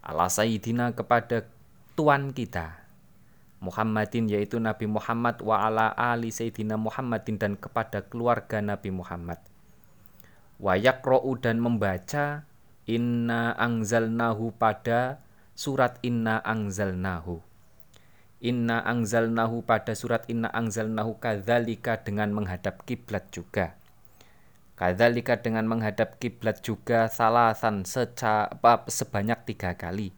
Ala 0.04 0.28
sayyidina 0.28 0.92
kepada 0.92 1.48
Tuan 1.96 2.36
kita 2.36 2.84
Muhammadin 3.64 4.28
yaitu 4.28 4.60
Nabi 4.60 4.92
Muhammad 4.92 5.40
wa 5.40 5.64
ala 5.66 5.96
ali 5.96 6.36
Sayyidina 6.36 6.76
Muhammadin 6.76 7.40
dan 7.40 7.54
kepada 7.56 8.04
keluarga 8.04 8.60
Nabi 8.60 8.92
Muhammad. 8.92 9.40
Wa 10.60 10.76
dan 11.40 11.64
membaca 11.64 12.44
inna 12.84 13.56
angzalnahu 13.56 14.52
pada 14.60 15.24
surat 15.56 15.96
inna 16.04 16.44
angzalnahu. 16.44 17.47
Inna 18.38 18.86
angzalnahu 18.86 19.66
pada 19.66 19.98
surat 19.98 20.26
inna 20.30 20.54
angzalnahu 20.54 21.18
kadzalika 21.18 22.02
dengan 22.06 22.30
menghadap 22.34 22.86
kiblat 22.86 23.34
juga. 23.34 23.74
Kadzalika 24.78 25.42
dengan 25.42 25.66
menghadap 25.66 26.22
kiblat 26.22 26.62
juga 26.62 27.10
salasan 27.10 27.82
seca, 27.82 28.54
sebanyak 28.86 29.42
tiga 29.50 29.74
kali 29.74 30.14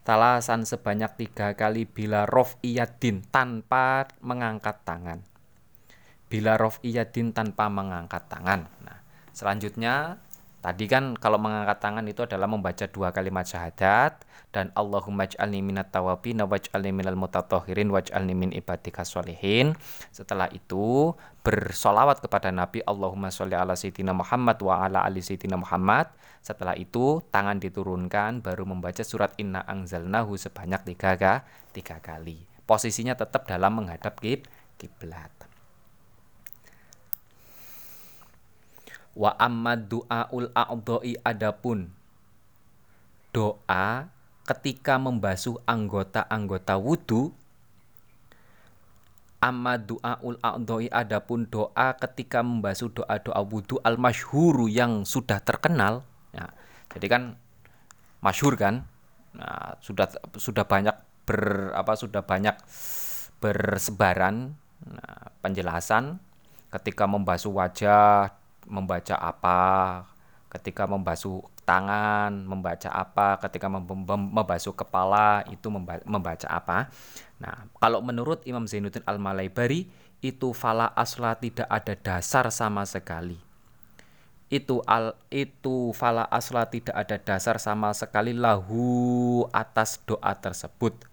Talasan 0.00 0.64
sebanyak 0.64 1.12
tiga 1.20 1.52
kali 1.52 1.84
bila 1.84 2.24
rof 2.24 2.56
iyadin 2.64 3.20
tanpa 3.28 4.08
mengangkat 4.24 4.80
tangan. 4.82 5.20
Bila 6.32 6.56
rof 6.56 6.80
iyadin 6.80 7.36
tanpa 7.36 7.68
mengangkat 7.68 8.24
tangan. 8.32 8.64
Nah, 8.80 8.98
selanjutnya 9.36 10.16
tadi 10.60 10.84
kan 10.86 11.16
kalau 11.16 11.40
mengangkat 11.40 11.80
tangan 11.80 12.04
itu 12.08 12.24
adalah 12.24 12.48
membaca 12.48 12.84
dua 12.88 13.10
kalimat 13.10 13.48
syahadat 13.48 14.22
dan 14.50 14.74
Allahumma 14.74 15.26
ij'alni 15.26 15.62
minat 15.62 15.94
tawabin 15.94 16.42
waj'alni 16.42 16.90
minal 16.90 17.16
mutatahhirin 17.16 17.88
waj'alni 17.90 18.34
min 18.34 18.50
ibadika 18.50 19.06
sholihin. 19.06 19.78
Setelah 20.10 20.50
itu 20.50 21.14
bersolawat 21.46 22.20
kepada 22.20 22.50
Nabi 22.50 22.82
Allahumma 22.84 23.30
sholli 23.30 23.54
ala 23.54 23.78
sayyidina 23.78 24.12
Muhammad 24.12 24.58
wa 24.60 24.84
ala 24.84 25.06
ali 25.06 25.22
sayyidina 25.22 25.56
Muhammad 25.56 26.10
setelah 26.40 26.72
itu 26.72 27.20
tangan 27.28 27.60
diturunkan 27.60 28.40
baru 28.40 28.64
membaca 28.64 29.04
surat 29.04 29.36
Inna 29.36 29.60
Angzalnahu 29.64 30.40
sebanyak 30.40 30.88
tiga, 30.88 31.44
tiga 31.76 31.96
kali. 32.00 32.48
Posisinya 32.64 33.12
tetap 33.12 33.44
dalam 33.44 33.76
menghadap 33.76 34.16
kiblat. 34.80 35.39
Wa 39.20 39.36
amma 39.36 39.76
du'aul 39.76 40.48
a'dha'i 40.56 41.20
adapun. 41.20 41.92
Doa 43.36 44.08
ketika 44.48 44.96
membasuh 44.96 45.60
anggota-anggota 45.68 46.80
wudhu 46.80 47.36
amma 49.44 49.76
du'aul 49.76 50.40
a'dha'i 50.40 50.88
adapun 50.88 51.48
doa 51.48 51.96
ketika 52.00 52.40
membasuh 52.40 52.92
doa-doa 52.92 53.40
wudhu 53.44 53.76
al-masyhuru 53.84 54.72
yang 54.72 55.04
sudah 55.04 55.40
terkenal. 55.44 56.04
Ya, 56.32 56.52
jadi 56.96 57.06
kan 57.12 57.22
masyhur 58.24 58.56
kan, 58.56 58.88
nah, 59.36 59.76
sudah 59.84 60.08
sudah 60.36 60.64
banyak 60.64 60.96
ber 61.28 61.70
apa 61.76 61.92
sudah 61.94 62.24
banyak 62.26 62.56
bersebaran 63.38 64.56
nah, 64.84 65.32
penjelasan 65.40 66.20
ketika 66.70 67.06
membasuh 67.06 67.50
wajah 67.54 68.39
membaca 68.66 69.16
apa, 69.16 69.62
ketika 70.50 70.84
membasuh 70.88 71.44
tangan 71.62 72.34
membaca 72.34 72.90
apa, 72.90 73.38
ketika 73.46 73.70
membasuh 73.70 74.74
kepala 74.74 75.46
itu 75.48 75.70
membaca 76.04 76.48
apa. 76.50 76.90
Nah, 77.38 77.70
kalau 77.78 78.02
menurut 78.02 78.42
Imam 78.44 78.66
Zainuddin 78.66 79.06
Al-Malaibari 79.06 79.86
itu 80.20 80.52
fala 80.52 80.90
asla 80.92 81.38
tidak 81.38 81.70
ada 81.70 81.94
dasar 81.96 82.50
sama 82.52 82.84
sekali 82.84 83.50
itu 84.50 84.82
al 84.82 85.14
itu 85.30 85.94
fala 85.94 86.26
asla 86.26 86.66
tidak 86.66 86.92
ada 86.92 87.16
dasar 87.22 87.62
sama 87.62 87.94
sekali 87.94 88.34
lahu 88.34 89.46
atas 89.54 90.02
doa 90.02 90.34
tersebut 90.34 91.06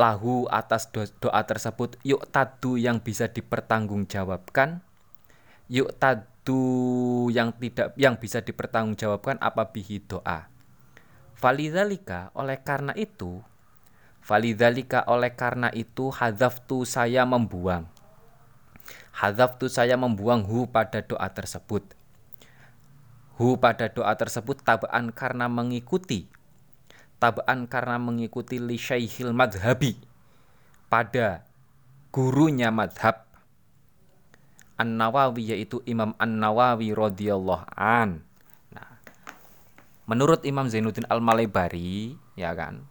lahu 0.00 0.48
atas 0.48 0.88
do, 0.88 1.04
doa 1.20 1.44
tersebut 1.44 2.00
yuk 2.00 2.24
tadu 2.32 2.80
yang 2.80 3.04
bisa 3.04 3.28
dipertanggungjawabkan 3.28 4.80
yuk 5.68 5.92
tadu 6.00 7.28
yang 7.28 7.52
tidak 7.60 7.92
yang 8.00 8.16
bisa 8.16 8.40
dipertanggungjawabkan 8.40 9.36
apa 9.44 9.68
bihi 9.68 10.00
doa 10.08 10.48
Falidhalika 11.36 12.32
oleh 12.32 12.56
karena 12.64 12.96
itu 12.96 13.44
Falidhalika 14.24 15.04
oleh 15.04 15.36
karena 15.36 15.68
itu 15.76 16.08
hadaftu 16.08 16.88
saya 16.88 17.28
membuang 17.28 18.00
tu 19.60 19.68
saya 19.68 20.00
membuang 20.00 20.48
hu 20.48 20.64
pada 20.64 21.04
doa 21.04 21.28
tersebut. 21.28 21.84
Hu 23.36 23.56
pada 23.60 23.88
doa 23.92 24.12
tersebut 24.16 24.64
tabaan 24.64 25.12
karena 25.12 25.48
mengikuti. 25.48 26.28
Tabaan 27.20 27.68
karena 27.68 28.00
mengikuti 28.00 28.56
li 28.56 28.80
syaihil 28.80 29.36
madhabi. 29.36 30.00
Pada 30.88 31.44
gurunya 32.10 32.72
madhab. 32.72 33.28
An-Nawawi 34.80 35.52
yaitu 35.52 35.84
Imam 35.84 36.16
An-Nawawi 36.16 36.96
radhiyallahu 36.96 37.68
an. 37.76 38.24
Nah, 38.72 38.96
menurut 40.08 40.40
Imam 40.48 40.72
Zainuddin 40.72 41.04
Al-Malebari, 41.04 42.16
ya 42.32 42.56
kan, 42.56 42.88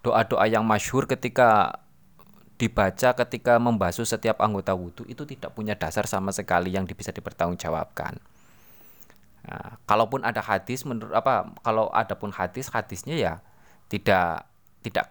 doa-doa 0.00 0.48
yang 0.48 0.64
masyhur 0.64 1.04
ketika 1.04 1.84
dibaca 2.56 3.12
ketika 3.26 3.58
membasuh 3.60 4.06
setiap 4.06 4.38
anggota 4.38 4.70
wudhu 4.72 5.02
itu 5.10 5.26
tidak 5.26 5.50
punya 5.50 5.74
dasar 5.74 6.06
sama 6.06 6.30
sekali 6.30 6.72
yang 6.72 6.88
bisa 6.88 7.12
dipertanggungjawabkan. 7.12 8.16
Nah, 9.42 9.74
kalaupun 9.90 10.22
ada 10.22 10.38
hadis 10.38 10.86
menurut 10.86 11.10
apa 11.10 11.50
kalau 11.66 11.90
ada 11.90 12.14
pun 12.14 12.30
hadis 12.30 12.70
hadisnya 12.70 13.18
ya 13.18 13.34
tidak 13.90 14.46
tidak 14.86 15.06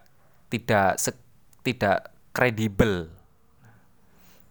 tidak 0.48 0.88
se, 0.96 1.12
tidak 1.60 2.08
kredibel. 2.32 3.12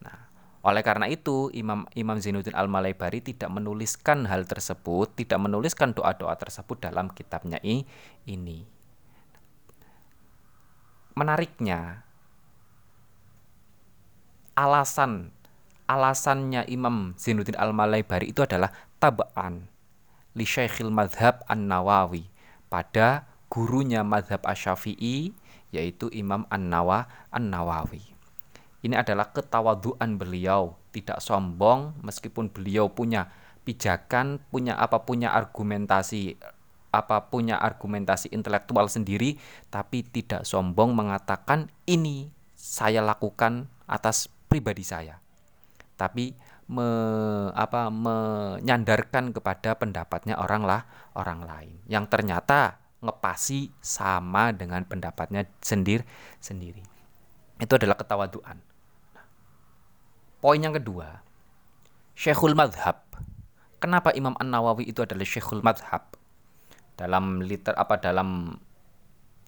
Nah, 0.06 0.30
oleh 0.62 0.86
karena 0.86 1.10
itu 1.10 1.50
Imam 1.58 1.90
Imam 1.98 2.22
Zainuddin 2.22 2.54
Al 2.54 2.70
Malaybari 2.70 3.26
tidak 3.26 3.50
menuliskan 3.50 4.30
hal 4.30 4.46
tersebut, 4.46 5.18
tidak 5.18 5.42
menuliskan 5.42 5.98
doa-doa 5.98 6.38
tersebut 6.38 6.78
dalam 6.78 7.10
kitabnya 7.10 7.58
ini. 7.66 8.62
Menariknya, 11.18 12.06
alasan 14.54 15.34
alasannya 15.92 16.72
Imam 16.72 17.12
Zainuddin 17.20 17.60
Al-Malaybari 17.60 18.32
itu 18.32 18.40
adalah 18.40 18.72
tabaan 18.96 19.68
li 20.36 20.46
Syekhil 20.48 20.94
Madhab 20.94 21.44
An-Nawawi 21.48 22.28
pada 22.72 23.28
gurunya 23.52 24.04
Madhab 24.06 24.44
Asyafi'i 24.48 25.36
yaitu 25.72 26.08
Imam 26.12 26.48
An-Nawa 26.48 27.08
An-Nawawi. 27.32 28.04
Ini 28.82 28.98
adalah 28.98 29.30
ketawaduan 29.30 30.18
beliau, 30.18 30.76
tidak 30.90 31.22
sombong 31.22 31.96
meskipun 32.02 32.50
beliau 32.50 32.90
punya 32.90 33.30
pijakan, 33.62 34.42
punya 34.50 34.74
apa 34.74 35.06
punya 35.06 35.32
argumentasi 35.32 36.36
apa 36.92 37.32
punya 37.32 37.56
argumentasi 37.56 38.36
intelektual 38.36 38.92
sendiri 38.92 39.40
tapi 39.72 40.04
tidak 40.04 40.44
sombong 40.44 40.92
mengatakan 40.92 41.72
ini 41.88 42.28
saya 42.52 43.00
lakukan 43.00 43.72
atas 43.88 44.28
pribadi 44.52 44.84
saya. 44.84 45.24
Tapi 45.96 46.36
me, 46.72 46.88
apa, 47.52 47.92
menyandarkan 47.92 49.36
kepada 49.36 49.76
pendapatnya 49.76 50.40
orang 50.40 50.64
lah 50.64 50.88
orang 51.20 51.44
lain 51.44 51.76
yang 51.92 52.08
ternyata 52.08 52.80
ngepasi 53.04 53.76
sama 53.84 54.56
dengan 54.56 54.88
pendapatnya 54.88 55.44
sendiri 55.60 56.08
sendiri. 56.40 56.80
Itu 57.60 57.76
adalah 57.76 58.00
ketawaduan. 58.00 58.64
poin 60.42 60.58
yang 60.58 60.74
kedua, 60.74 61.22
Syekhul 62.18 62.58
Madhab. 62.58 63.06
Kenapa 63.78 64.10
Imam 64.18 64.34
An 64.42 64.50
Nawawi 64.50 64.90
itu 64.90 65.06
adalah 65.06 65.22
Syekhul 65.22 65.62
Madhab? 65.62 66.18
Dalam 66.98 67.46
liter 67.46 67.78
apa 67.78 68.02
dalam 68.02 68.58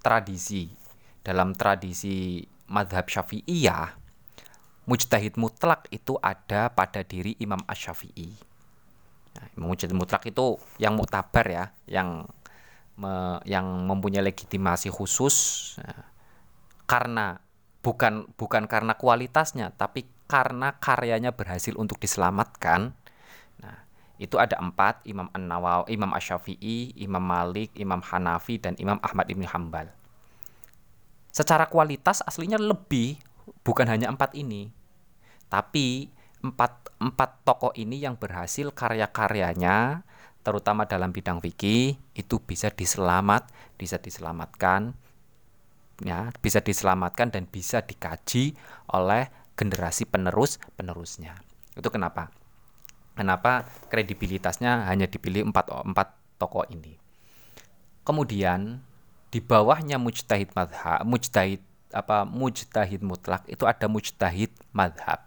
tradisi 0.04 0.70
dalam 1.24 1.56
tradisi 1.56 2.44
madhab 2.68 3.08
syafi'iyah 3.08 4.03
mujtahid 4.84 5.40
mutlak 5.40 5.88
itu 5.92 6.20
ada 6.20 6.68
pada 6.72 7.02
diri 7.04 7.40
Imam 7.40 7.60
Ash-Syafi'i. 7.68 8.30
Nah, 9.34 9.48
mujtahid 9.58 9.96
mutlak 9.96 10.28
itu 10.28 10.60
yang 10.78 11.00
muktabar 11.00 11.46
ya, 11.48 11.66
yang 11.88 12.28
me, 13.00 13.40
yang 13.48 13.66
mempunyai 13.90 14.22
legitimasi 14.22 14.94
khusus 14.94 15.36
nah, 15.82 16.06
karena 16.86 17.42
bukan 17.82 18.30
bukan 18.36 18.70
karena 18.70 18.94
kualitasnya, 18.96 19.74
tapi 19.74 20.06
karena 20.28 20.78
karyanya 20.78 21.36
berhasil 21.36 21.76
untuk 21.76 22.00
diselamatkan. 22.00 22.96
Nah, 23.60 23.78
itu 24.20 24.40
ada 24.40 24.60
empat 24.60 25.04
Imam 25.08 25.28
An 25.36 25.48
Nawawi, 25.48 25.96
Imam 25.96 26.12
Asyafi'i, 26.16 26.96
Imam 27.00 27.24
Malik, 27.24 27.76
Imam 27.80 28.00
Hanafi 28.00 28.60
dan 28.60 28.76
Imam 28.80 29.00
Ahmad 29.04 29.28
ibn 29.32 29.44
Hambal. 29.48 29.92
Secara 31.34 31.66
kualitas 31.66 32.22
aslinya 32.22 32.62
lebih 32.62 33.18
bukan 33.64 33.88
hanya 33.90 34.12
empat 34.12 34.36
ini, 34.36 34.72
tapi 35.48 36.12
empat 36.44 36.92
empat 37.00 37.48
tokoh 37.48 37.72
ini 37.76 38.04
yang 38.04 38.20
berhasil 38.20 38.72
karya-karyanya 38.76 40.04
terutama 40.44 40.84
dalam 40.84 41.16
bidang 41.16 41.40
fikih 41.40 41.96
itu 42.16 42.36
bisa 42.44 42.68
diselamat, 42.68 43.48
bisa 43.80 43.96
diselamatkan 43.96 44.92
ya, 46.04 46.36
bisa 46.44 46.60
diselamatkan 46.60 47.32
dan 47.32 47.48
bisa 47.48 47.80
dikaji 47.80 48.56
oleh 48.92 49.32
generasi 49.56 50.04
penerus 50.04 50.60
penerusnya. 50.76 51.40
Itu 51.74 51.88
kenapa? 51.90 52.30
Kenapa 53.14 53.70
kredibilitasnya 53.88 54.90
hanya 54.90 55.06
dipilih 55.06 55.48
empat, 55.48 55.70
empat 55.70 56.08
tokoh 56.42 56.66
ini? 56.74 56.98
Kemudian 58.04 58.82
di 59.30 59.40
bawahnya 59.40 60.02
mujtahid 60.02 60.52
madhab, 60.58 61.06
mujtahid 61.06 61.62
apa 61.94 62.26
mujtahid 62.26 63.06
mutlak 63.06 63.46
itu 63.48 63.64
ada 63.70 63.86
mujtahid 63.88 64.52
madhab. 64.74 65.22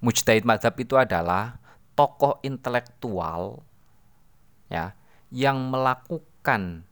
Mujtahid 0.00 0.42
madhab 0.48 0.74
itu 0.80 0.96
adalah 0.96 1.60
tokoh 1.92 2.40
intelektual 2.42 3.62
ya 4.72 4.96
yang 5.28 5.68
melakukan 5.68 6.88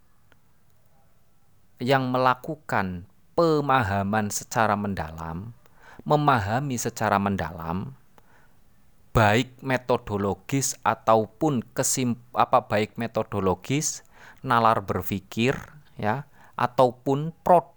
yang 1.77 2.09
melakukan 2.09 3.05
pemahaman 3.37 4.33
secara 4.33 4.73
mendalam, 4.77 5.53
memahami 6.09 6.81
secara 6.81 7.21
mendalam 7.21 7.97
baik 9.17 9.65
metodologis 9.65 10.77
ataupun 10.85 11.65
kesim 11.73 12.21
apa 12.37 12.69
baik 12.69 13.01
metodologis 13.01 14.05
nalar 14.45 14.85
berpikir 14.85 15.57
ya 15.97 16.29
ataupun 16.53 17.33
produk 17.41 17.76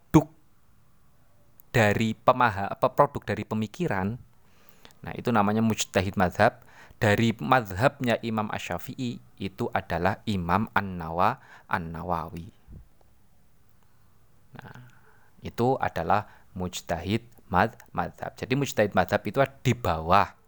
dari 1.69 2.17
pemaha 2.17 2.69
apa 2.69 2.87
produk 2.91 3.21
dari 3.23 3.43
pemikiran 3.45 4.17
nah 4.99 5.13
itu 5.15 5.31
namanya 5.31 5.63
mujtahid 5.63 6.19
madhab 6.19 6.59
dari 6.99 7.31
madhabnya 7.39 8.19
Imam 8.19 8.51
Asyafi'i 8.51 9.23
itu 9.39 9.71
adalah 9.71 10.19
Imam 10.27 10.67
An-Nawa 10.75 11.39
An-Nawawi 11.71 12.51
nah 14.59 14.75
itu 15.39 15.79
adalah 15.79 16.27
mujtahid 16.51 17.23
mad 17.47 17.79
madhab 17.95 18.35
jadi 18.35 18.53
mujtahid 18.59 18.91
madhab 18.91 19.23
itu 19.23 19.39
di 19.63 19.71
bawah 19.71 20.39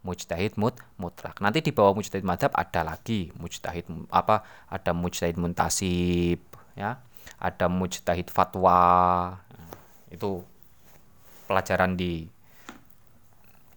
mujtahid 0.00 0.56
mut 0.56 0.80
mutlak. 0.96 1.36
Nanti 1.44 1.60
di 1.60 1.72
bawah 1.72 1.92
mujtahid 1.92 2.24
madhab 2.24 2.52
ada 2.56 2.80
lagi 2.84 3.28
mujtahid 3.36 3.84
apa? 4.08 4.44
Ada 4.68 4.96
mujtahid 4.96 5.36
muntasib, 5.36 6.40
ya. 6.72 7.00
Ada 7.36 7.68
mujtahid 7.68 8.32
fatwa. 8.32 9.36
Nah, 9.36 9.72
itu 10.08 10.40
pelajaran 11.50 11.98
di 11.98 12.30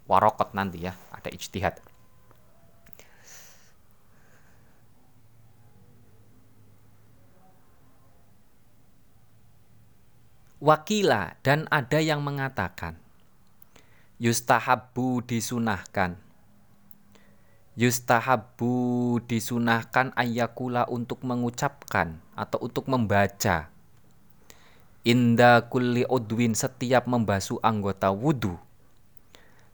warokot 0.06 0.54
nanti 0.54 0.86
ya, 0.86 0.94
ada 1.10 1.34
ijtihad. 1.34 1.82
Wakila 10.64 11.36
dan 11.44 11.68
ada 11.68 12.00
yang 12.00 12.24
mengatakan 12.24 12.96
yustahabu 14.16 15.20
disunahkan 15.20 16.16
yustahabu 17.74 19.18
disunahkan 19.26 20.14
ayakula 20.14 20.86
untuk 20.88 21.26
mengucapkan 21.26 22.22
atau 22.38 22.64
untuk 22.64 22.86
membaca 22.86 23.73
inda 25.04 25.68
kulli 25.68 26.08
udwin 26.08 26.56
setiap 26.56 27.08
membasuh 27.08 27.60
anggota 27.60 28.12
wudhu 28.12 28.56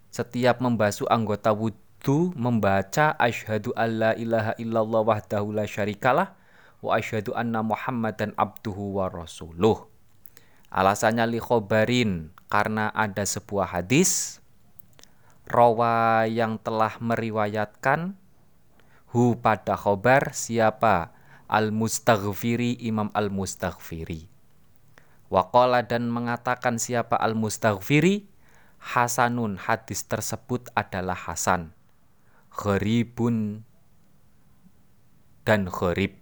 setiap 0.10 0.58
membasuh 0.58 1.06
anggota 1.06 1.54
wudhu 1.54 2.34
membaca 2.34 3.14
asyhadu 3.22 3.70
alla 3.78 4.18
ilaha 4.18 4.58
illallah 4.58 5.02
wahdahu 5.06 5.54
la 5.54 5.70
syarikalah 5.70 6.34
wa 6.82 6.98
asyhadu 6.98 7.38
anna 7.38 7.62
muhammadan 7.62 8.34
abduhu 8.34 8.98
wa 8.98 9.12
rasuluh. 9.12 9.86
Alasannya 10.70 11.26
li 11.30 11.40
khobarin 11.42 12.34
karena 12.50 12.94
ada 12.94 13.26
sebuah 13.26 13.74
hadis 13.74 14.42
rawa 15.50 16.26
yang 16.30 16.62
telah 16.62 16.98
meriwayatkan 17.02 18.14
hu 19.14 19.38
pada 19.38 19.74
khobar 19.78 20.34
siapa? 20.34 21.14
Al 21.50 21.74
mustaghfiri 21.74 22.78
imam 22.86 23.10
al 23.18 23.34
mustaghfiri 23.34 24.29
Waqala 25.30 25.86
dan 25.86 26.10
mengatakan 26.10 26.82
siapa 26.82 27.14
al 27.14 27.38
mustaghfiri 27.38 28.26
hasanun 28.82 29.62
hadis 29.62 30.10
tersebut 30.10 30.74
adalah 30.74 31.14
hasan. 31.14 31.78
Gharibun 32.50 33.62
dan 35.46 35.70
gharib. 35.70 36.18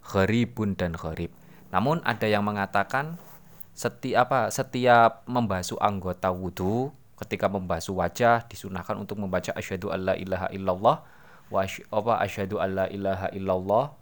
Gharibun 0.00 0.80
dan 0.80 0.96
gharib. 0.96 1.28
Namun 1.68 2.00
ada 2.08 2.24
yang 2.24 2.48
mengatakan 2.48 3.20
setiap 3.76 4.26
apa 4.26 4.40
setiap 4.50 5.22
membasuh 5.28 5.78
anggota 5.78 6.32
wudhu 6.32 6.90
ketika 7.20 7.46
membasuh 7.46 7.94
wajah 7.94 8.48
disunahkan 8.48 8.98
untuk 8.98 9.20
membaca 9.22 9.54
asyhadu 9.54 9.94
alla 9.94 10.18
ilaha 10.18 10.50
illallah 10.50 10.96
wa 11.52 12.14
asyhadu 12.18 12.58
alla 12.58 12.90
ilaha 12.90 13.30
illallah 13.30 13.94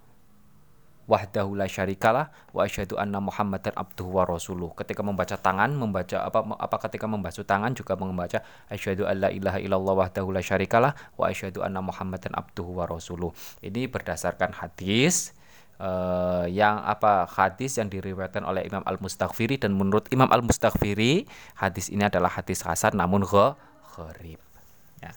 wahdahu 1.07 1.55
la 1.55 1.71
syarikalah 1.71 2.35
wa 2.51 2.67
asyhadu 2.67 2.99
anna 2.99 3.23
muhammadan 3.23 3.73
abduhu 3.79 4.19
wa 4.19 4.27
rasuluh 4.27 4.75
ketika 4.75 5.07
membaca 5.07 5.39
tangan 5.39 5.71
membaca 5.75 6.27
apa 6.27 6.43
apa 6.59 6.77
ketika 6.91 7.07
membasuh 7.07 7.47
tangan 7.47 7.73
juga 7.79 7.95
membaca 7.95 8.43
asyhadu 8.67 9.07
alla 9.07 9.31
ilaha 9.31 9.63
illallah 9.63 9.95
wahdahu 10.07 10.35
la 10.35 10.43
syarikalah 10.43 10.99
wa 11.15 11.31
asyhadu 11.31 11.63
anna 11.63 11.79
muhammadan 11.79 12.35
abduhu 12.35 12.83
wa 12.83 12.91
rasuluh 12.91 13.31
ini 13.63 13.87
berdasarkan 13.87 14.53
hadis 14.59 15.37
uh, 15.81 16.45
yang 16.49 16.81
apa 16.83 17.29
hadis 17.29 17.77
yang 17.77 17.89
diriwayatkan 17.89 18.45
oleh 18.45 18.65
Imam 18.67 18.83
Al 18.85 18.99
Mustaghfiri 19.01 19.61
dan 19.61 19.77
menurut 19.77 20.09
Imam 20.13 20.29
Al 20.33 20.43
Mustaghfiri 20.45 21.29
hadis 21.57 21.93
ini 21.93 22.05
adalah 22.05 22.33
hadis 22.33 22.65
hasan 22.65 22.97
namun 22.97 23.25
gharib. 23.25 24.41
Ya. 25.01 25.13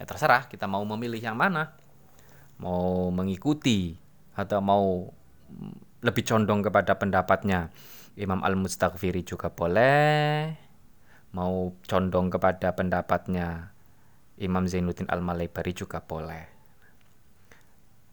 ya 0.00 0.04
terserah 0.04 0.48
kita 0.48 0.64
mau 0.68 0.84
memilih 0.84 1.20
yang 1.20 1.36
mana. 1.36 1.76
Mau 2.58 3.14
mengikuti 3.14 3.94
atau 4.34 4.58
mau 4.58 5.10
lebih 6.02 6.22
condong 6.26 6.62
kepada 6.62 6.98
pendapatnya. 6.98 7.70
Imam 8.18 8.42
Al 8.42 8.58
Mustaghfiri 8.58 9.22
juga 9.22 9.50
boleh. 9.50 10.58
Mau 11.34 11.74
condong 11.86 12.30
kepada 12.34 12.74
pendapatnya. 12.74 13.70
Imam 14.38 14.66
Zainuddin 14.66 15.10
Al 15.10 15.22
Malaybari 15.22 15.74
juga 15.74 16.02
boleh. 16.02 16.58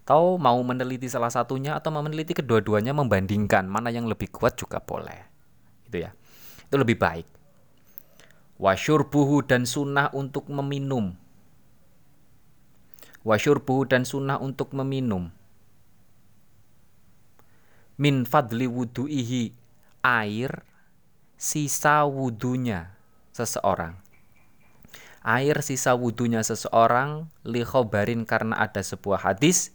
Atau 0.06 0.38
mau 0.38 0.62
meneliti 0.62 1.10
salah 1.10 1.34
satunya 1.34 1.74
atau 1.74 1.90
mau 1.90 2.06
meneliti 2.06 2.38
kedua-duanya 2.38 2.94
membandingkan 2.94 3.66
mana 3.66 3.90
yang 3.90 4.06
lebih 4.06 4.30
kuat 4.30 4.54
juga 4.54 4.78
boleh. 4.78 5.26
Itu 5.90 6.06
ya. 6.06 6.14
Itu 6.70 6.78
lebih 6.78 7.02
baik. 7.02 7.26
Wasyurbuhu 8.62 9.50
dan 9.50 9.66
sunnah 9.66 10.14
untuk 10.14 10.46
meminum 10.54 11.18
wasyurbuhu 13.26 13.90
dan 13.90 14.06
sunnah 14.06 14.38
untuk 14.38 14.72
meminum. 14.78 15.34
Min 17.98 18.24
fadli 18.24 18.70
wudu'ihi 18.70 19.52
air 20.06 20.62
sisa 21.36 22.06
wudunya 22.06 22.94
seseorang. 23.34 23.98
Air 25.26 25.66
sisa 25.66 25.98
wudunya 25.98 26.46
seseorang 26.46 27.26
li 27.42 27.66
khobarin 27.66 28.30
karena 28.30 28.62
ada 28.62 28.86
sebuah 28.86 29.26
hadis 29.26 29.74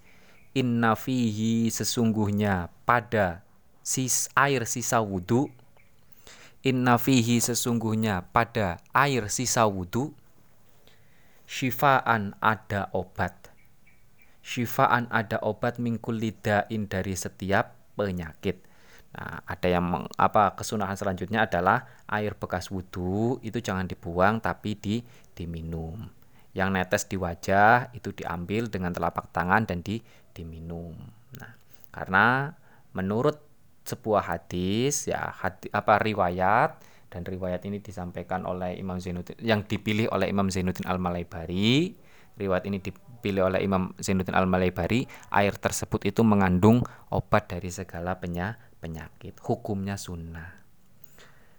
inna 0.54 0.94
fihi 0.94 1.70
sesungguhnya 1.74 2.70
pada 2.86 3.42
sis 3.82 4.30
air 4.38 4.66
sisa 4.66 5.02
wudhu 5.02 5.50
inna 6.60 7.00
fihi 7.00 7.40
sesungguhnya 7.40 8.28
pada 8.30 8.82
air 8.92 9.32
sisa 9.32 9.64
wudhu 9.64 10.12
syifaan 11.48 12.36
ada 12.38 12.92
obat 12.92 13.39
syifaan 14.50 15.06
ada 15.14 15.38
obat 15.46 15.78
mingkul 15.78 16.18
lidain 16.18 16.90
dari 16.90 17.14
setiap 17.14 17.78
penyakit 17.94 18.66
Nah, 19.10 19.42
ada 19.42 19.66
yang 19.66 19.82
meng, 19.82 20.06
apa 20.14 20.54
kesunahan 20.54 20.94
selanjutnya 20.94 21.42
adalah 21.42 21.82
air 22.06 22.38
bekas 22.38 22.70
wudhu 22.70 23.42
itu 23.42 23.58
jangan 23.58 23.90
dibuang 23.90 24.38
tapi 24.38 24.78
di 24.78 25.02
diminum. 25.34 26.06
Yang 26.54 26.68
netes 26.70 27.02
di 27.10 27.18
wajah 27.18 27.90
itu 27.90 28.14
diambil 28.14 28.70
dengan 28.70 28.94
telapak 28.94 29.34
tangan 29.34 29.66
dan 29.66 29.82
di 29.82 29.98
diminum. 30.30 30.94
Nah, 31.42 31.52
karena 31.90 32.54
menurut 32.94 33.42
sebuah 33.82 34.30
hadis 34.30 35.10
ya 35.10 35.34
hati, 35.34 35.66
apa 35.74 35.98
riwayat 35.98 36.78
dan 37.10 37.26
riwayat 37.26 37.66
ini 37.66 37.82
disampaikan 37.82 38.46
oleh 38.46 38.78
Imam 38.78 39.02
Zainuddin 39.02 39.34
yang 39.42 39.66
dipilih 39.66 40.06
oleh 40.14 40.30
Imam 40.30 40.46
Zainuddin 40.46 40.86
Al-Malaibari 40.86 41.98
riwayat 42.38 42.62
ini 42.70 42.78
dipilih 43.20 43.52
oleh 43.52 43.60
Imam 43.60 43.92
Zainuddin 44.00 44.32
Al-Malaybari 44.32 45.04
air 45.28 45.52
tersebut 45.60 46.08
itu 46.08 46.24
mengandung 46.24 46.80
obat 47.12 47.52
dari 47.52 47.68
segala 47.68 48.16
penyakit. 48.16 49.36
Hukumnya 49.44 50.00
sunnah. 50.00 50.64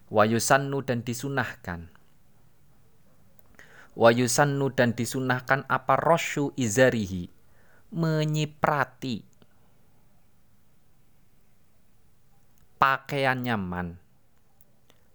Wayusannu 0.10 0.82
dan 0.82 1.06
disunahkan. 1.06 1.94
Wayusannu 3.94 4.74
dan 4.74 4.98
disunahkan 4.98 5.70
apa 5.70 6.02
rosyu 6.02 6.50
izarihi? 6.58 7.30
Menyiprati. 7.94 9.22
Pakaian 12.82 13.46
nyaman. 13.46 14.02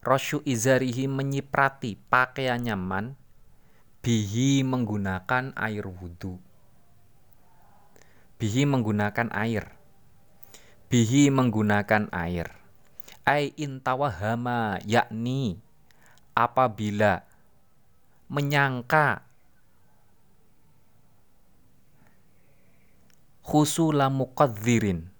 Rosyu 0.07 0.47
izarihi 0.47 1.11
menyiprati 1.11 1.99
pakaian 2.07 2.63
nyaman 2.63 3.19
bihi 4.07 4.63
menggunakan 4.63 5.51
air 5.59 5.83
wudhu 5.83 6.39
bihi 8.37 8.69
menggunakan 8.69 9.33
air. 9.33 9.73
Bihi 10.87 11.33
menggunakan 11.33 12.13
air. 12.13 12.53
Ai 13.27 13.51
intawahama 13.59 14.79
yakni 14.87 15.59
apabila 16.37 17.27
menyangka 18.31 19.27
khusula 23.43 24.07
muqadzirin 24.13 25.11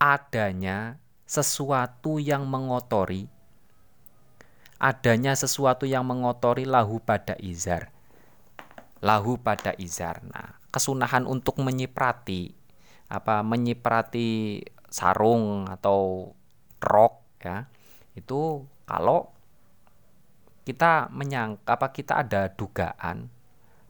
adanya 0.00 0.96
sesuatu 1.28 2.16
yang 2.16 2.48
mengotori 2.48 3.28
adanya 4.78 5.34
sesuatu 5.34 5.84
yang 5.84 6.06
mengotori 6.06 6.62
lahu 6.62 7.02
pada 7.02 7.34
izar. 7.42 7.90
Lahu 9.02 9.38
pada 9.38 9.74
izar. 9.78 10.22
Nah, 10.26 10.58
kesunahan 10.70 11.26
untuk 11.26 11.58
menyiprati 11.58 12.54
apa 13.10 13.42
menyiprati 13.42 14.62
sarung 14.86 15.66
atau 15.66 16.32
rok 16.78 17.14
ya. 17.42 17.66
Itu 18.14 18.66
kalau 18.86 19.34
kita 20.62 21.10
menyangka 21.10 21.78
apa 21.78 21.90
kita 21.90 22.22
ada 22.22 22.50
dugaan 22.50 23.30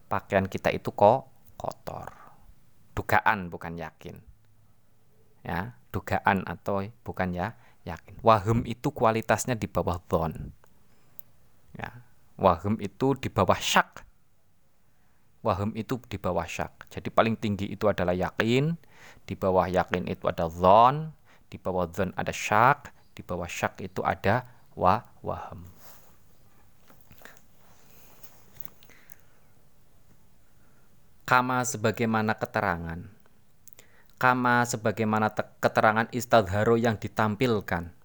pakaian 0.08 0.48
kita 0.48 0.72
itu 0.72 0.92
kok 0.92 1.28
kotor. 1.60 2.08
Dugaan 2.96 3.52
bukan 3.52 3.76
yakin. 3.78 4.16
Ya, 5.46 5.78
dugaan 5.94 6.44
atau 6.48 6.84
bukan 7.04 7.32
ya 7.32 7.56
yakin. 7.84 8.20
Wahum 8.20 8.64
itu 8.68 8.92
kualitasnya 8.92 9.56
di 9.56 9.70
bawah 9.70 10.02
don 10.08 10.57
Wahum 12.38 12.78
itu 12.78 13.18
di 13.18 13.26
bawah 13.26 13.58
syak. 13.58 14.06
Wahum 15.42 15.74
itu 15.74 15.98
di 16.06 16.18
bawah 16.22 16.46
syak. 16.46 16.86
Jadi 16.86 17.10
paling 17.10 17.34
tinggi 17.34 17.66
itu 17.66 17.90
adalah 17.90 18.14
yakin, 18.14 18.78
di 19.26 19.34
bawah 19.34 19.66
yakin 19.66 20.06
itu 20.06 20.30
ada 20.30 20.46
zon, 20.46 21.10
di 21.50 21.58
bawah 21.58 21.90
zon 21.90 22.14
ada 22.14 22.30
syak, 22.30 22.94
di 23.14 23.26
bawah 23.26 23.50
syak 23.50 23.82
itu 23.82 24.02
ada 24.06 24.46
wa 24.78 25.02
waham. 25.18 25.66
Kama 31.26 31.60
sebagaimana 31.66 32.38
keterangan. 32.38 33.04
Kama 34.18 34.64
sebagaimana 34.64 35.30
keterangan 35.60 36.08
istadharo 36.10 36.74
yang 36.74 36.96
ditampilkan 36.98 37.98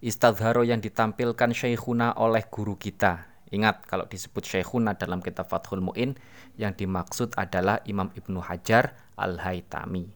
istadharo 0.00 0.64
yang 0.64 0.80
ditampilkan 0.80 1.52
Syekhuna 1.52 2.16
oleh 2.16 2.48
guru 2.48 2.80
kita. 2.80 3.29
Ingat 3.50 3.82
kalau 3.86 4.06
disebut 4.06 4.46
Syekhuna 4.46 4.94
dalam 4.94 5.18
kitab 5.18 5.50
Fathul 5.50 5.82
Mu'in 5.82 6.14
yang 6.54 6.70
dimaksud 6.74 7.34
adalah 7.34 7.82
Imam 7.82 8.14
Ibnu 8.14 8.38
Hajar 8.38 8.94
Al-Haytami. 9.18 10.06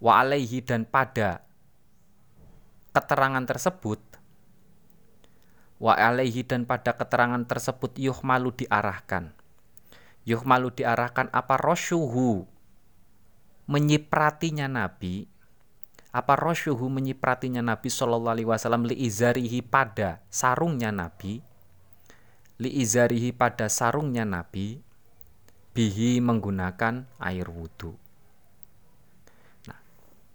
Wa 0.00 0.20
alaihi 0.20 0.60
dan 0.60 0.84
pada 0.84 1.44
keterangan 2.92 3.44
tersebut 3.48 4.00
wa 5.80 5.96
alaihi 5.96 6.44
dan 6.44 6.68
pada 6.68 6.92
keterangan 6.92 7.40
tersebut 7.48 7.96
yuhmalu 7.96 8.52
diarahkan. 8.52 9.32
Yuhmalu 10.28 10.76
diarahkan 10.76 11.32
apa 11.32 11.56
rosyuhu 11.56 12.44
menyipratinya 13.64 14.68
Nabi 14.68 15.24
apa 16.10 16.34
rosyuhu 16.34 16.90
menyipratinya 16.90 17.62
Nabi 17.62 17.86
Shallallahu 17.86 18.34
Alaihi 18.34 18.50
Wasallam 18.50 18.82
li 18.84 18.98
izarihi 18.98 19.62
pada 19.62 20.18
sarungnya 20.26 20.90
Nabi 20.90 21.38
li 22.60 22.70
izarihi 22.84 23.32
pada 23.32 23.72
sarungnya 23.72 24.28
Nabi 24.28 24.76
bihi 25.72 26.20
menggunakan 26.20 27.08
air 27.16 27.48
wudhu. 27.48 27.96
Nah, 29.64 29.78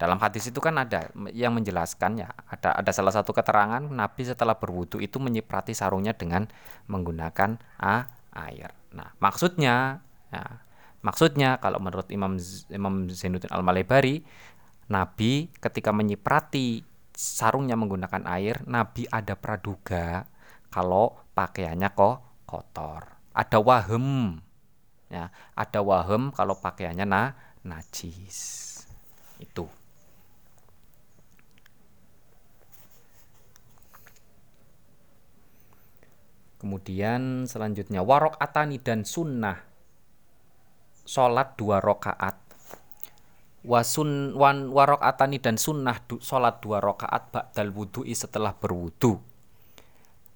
dalam 0.01 0.17
hadis 0.17 0.49
itu 0.49 0.57
kan 0.57 0.73
ada 0.81 1.13
yang 1.35 1.53
menjelaskan 1.53 2.25
ya 2.25 2.33
ada 2.49 2.73
ada 2.73 2.91
salah 2.91 3.13
satu 3.13 3.29
keterangan 3.29 3.85
Nabi 3.85 4.25
setelah 4.25 4.57
berwudhu 4.57 4.97
itu 4.97 5.21
menyiprati 5.21 5.77
sarungnya 5.77 6.17
dengan 6.17 6.49
menggunakan 6.89 7.61
a, 7.77 8.09
air. 8.33 8.73
Nah, 8.95 9.13
maksudnya 9.21 10.01
ya, 10.33 10.65
maksudnya 11.05 11.61
kalau 11.61 11.77
menurut 11.77 12.09
Imam 12.09 12.41
Imam 12.73 13.05
Zainuddin 13.11 13.53
Al 13.53 13.61
Malebari 13.61 14.25
Nabi 14.89 15.53
ketika 15.61 15.93
menyiprati 15.93 16.81
sarungnya 17.13 17.77
menggunakan 17.77 18.25
air, 18.27 18.65
Nabi 18.65 19.05
ada 19.13 19.37
praduga 19.37 20.25
kalau 20.75 21.15
pakaiannya 21.31 21.87
kok 21.95 22.43
kotor. 22.43 23.07
Ada 23.31 23.63
wahem. 23.63 24.35
Ya, 25.07 25.31
ada 25.55 25.79
wahem 25.79 26.35
kalau 26.35 26.59
pakaiannya 26.59 27.07
na 27.07 27.31
najis. 27.63 28.83
Itu. 29.39 29.71
Kemudian 36.59 37.47
selanjutnya 37.47 38.03
warok 38.03 38.35
atani 38.41 38.81
dan 38.81 39.07
sunnah 39.07 39.63
sholat 41.05 41.53
dua 41.61 41.77
rokaat 41.77 42.41
wasun 43.61 44.33
wan 44.33 44.73
warok 44.73 44.97
atani 44.97 45.37
dan 45.37 45.61
sunnah 45.61 46.01
du, 46.09 46.17
sholat 46.17 46.57
dua 46.65 46.81
rakaat 46.81 47.29
ba'dal 47.29 47.69
wudhu'i 47.69 48.17
setelah 48.17 48.57
berwudu 48.57 49.34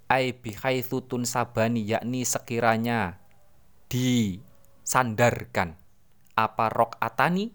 ai 0.10 0.34
bihaitsu 0.34 1.06
sabani 1.22 1.86
yakni 1.86 2.26
sekiranya 2.26 3.22
disandarkan 3.93 5.78
apa 6.34 6.65
rok 6.74 6.98
atani 6.98 7.54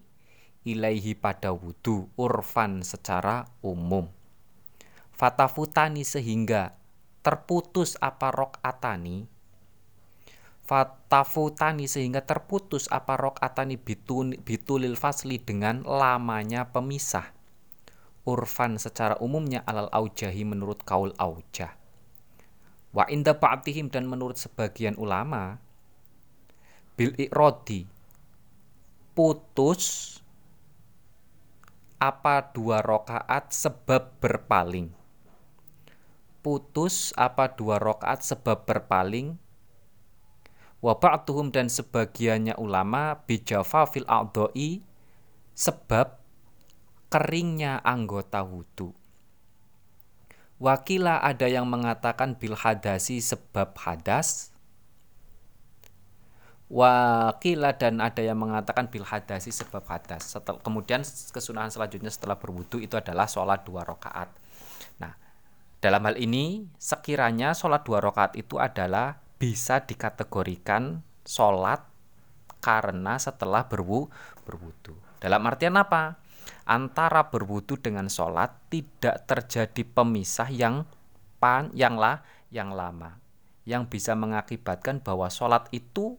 ilaihi 0.63 1.19
pada 1.19 1.51
wudu 1.51 2.07
urfan 2.15 2.79
secara 2.87 3.43
umum. 3.59 4.07
Fatafutani 5.11 6.07
sehingga 6.07 6.79
terputus 7.19 7.99
apa 7.99 8.31
rok 8.31 8.63
atani 8.63 9.27
fatafutani 10.63 11.91
sehingga 11.91 12.23
terputus 12.23 12.87
apa 12.87 13.19
atani 13.37 13.75
bitun, 13.75 14.31
bitulil 14.47 14.95
fasli 14.95 15.43
dengan 15.43 15.83
lamanya 15.83 16.71
pemisah. 16.71 17.35
Urfan 18.25 18.79
secara 18.81 19.19
umumnya 19.21 19.61
alal 19.67 19.91
aujahi 19.91 20.41
menurut 20.47 20.81
kaul 20.81 21.13
aujah 21.19 21.74
wa 22.95 23.03
inda 23.11 23.35
ba'dihim 23.35 23.91
dan 23.91 24.07
menurut 24.07 24.39
sebagian 24.39 24.95
ulama 24.95 25.59
bil 26.95 27.11
ikrodi 27.19 27.83
putus 29.11 30.15
apa 31.99 32.55
dua 32.55 32.79
rokaat 32.79 33.51
sebab 33.51 34.15
berpaling 34.23 34.95
putus 36.39 37.11
apa 37.19 37.51
dua 37.51 37.83
rokaat 37.83 38.23
sebab 38.23 38.63
berpaling 38.63 39.35
wa 40.79 40.93
ba'duhum 40.95 41.49
dan 41.49 41.67
sebagiannya 41.67 42.55
ulama 42.61 43.25
bijafa 43.25 43.89
fil 43.89 44.05
sebab 45.55 46.07
keringnya 47.09 47.81
anggota 47.81 48.45
wudu. 48.45 48.93
Wakila 50.55 51.19
ada 51.19 51.51
yang 51.51 51.67
mengatakan 51.67 52.39
bil 52.39 52.55
hadasi 52.55 53.19
sebab 53.19 53.75
hadas. 53.75 54.55
Wakila 56.71 57.75
dan 57.75 57.99
ada 58.01 58.23
yang 58.23 58.39
mengatakan 58.39 58.87
bil 58.87 59.03
hadasi 59.03 59.51
sebab 59.51 59.83
hadas. 59.85 60.31
Setel, 60.31 60.63
kemudian 60.63 61.03
kesunahan 61.05 61.69
selanjutnya 61.69 62.09
setelah 62.09 62.39
berwudu 62.39 62.79
itu 62.79 62.95
adalah 62.95 63.27
sholat 63.27 63.67
dua 63.67 63.83
rakaat. 63.83 64.31
Nah, 64.97 65.13
dalam 65.83 66.01
hal 66.07 66.15
ini 66.17 66.71
sekiranya 66.79 67.51
sholat 67.51 67.83
dua 67.83 67.99
rakaat 67.99 68.39
itu 68.39 68.55
adalah 68.55 69.19
bisa 69.35 69.83
dikategorikan 69.83 71.03
sholat 71.27 71.83
karena 72.63 73.19
setelah 73.21 73.67
berwu, 73.67 74.09
berwudu. 74.47 74.97
Dalam 75.21 75.43
artian 75.45 75.77
apa? 75.77 76.17
Antara 76.65 77.29
berwudu 77.29 77.77
dengan 77.77 78.09
sholat 78.09 78.53
tidak 78.73 79.25
terjadi 79.29 79.81
pemisah 79.85 80.49
yang 80.49 80.89
pan, 81.37 81.69
yang 81.77 81.99
lah, 81.99 82.25
yang 82.49 82.73
lama, 82.73 83.21
yang 83.69 83.85
bisa 83.85 84.17
mengakibatkan 84.17 85.01
bahwa 85.01 85.29
sholat 85.29 85.69
itu 85.69 86.17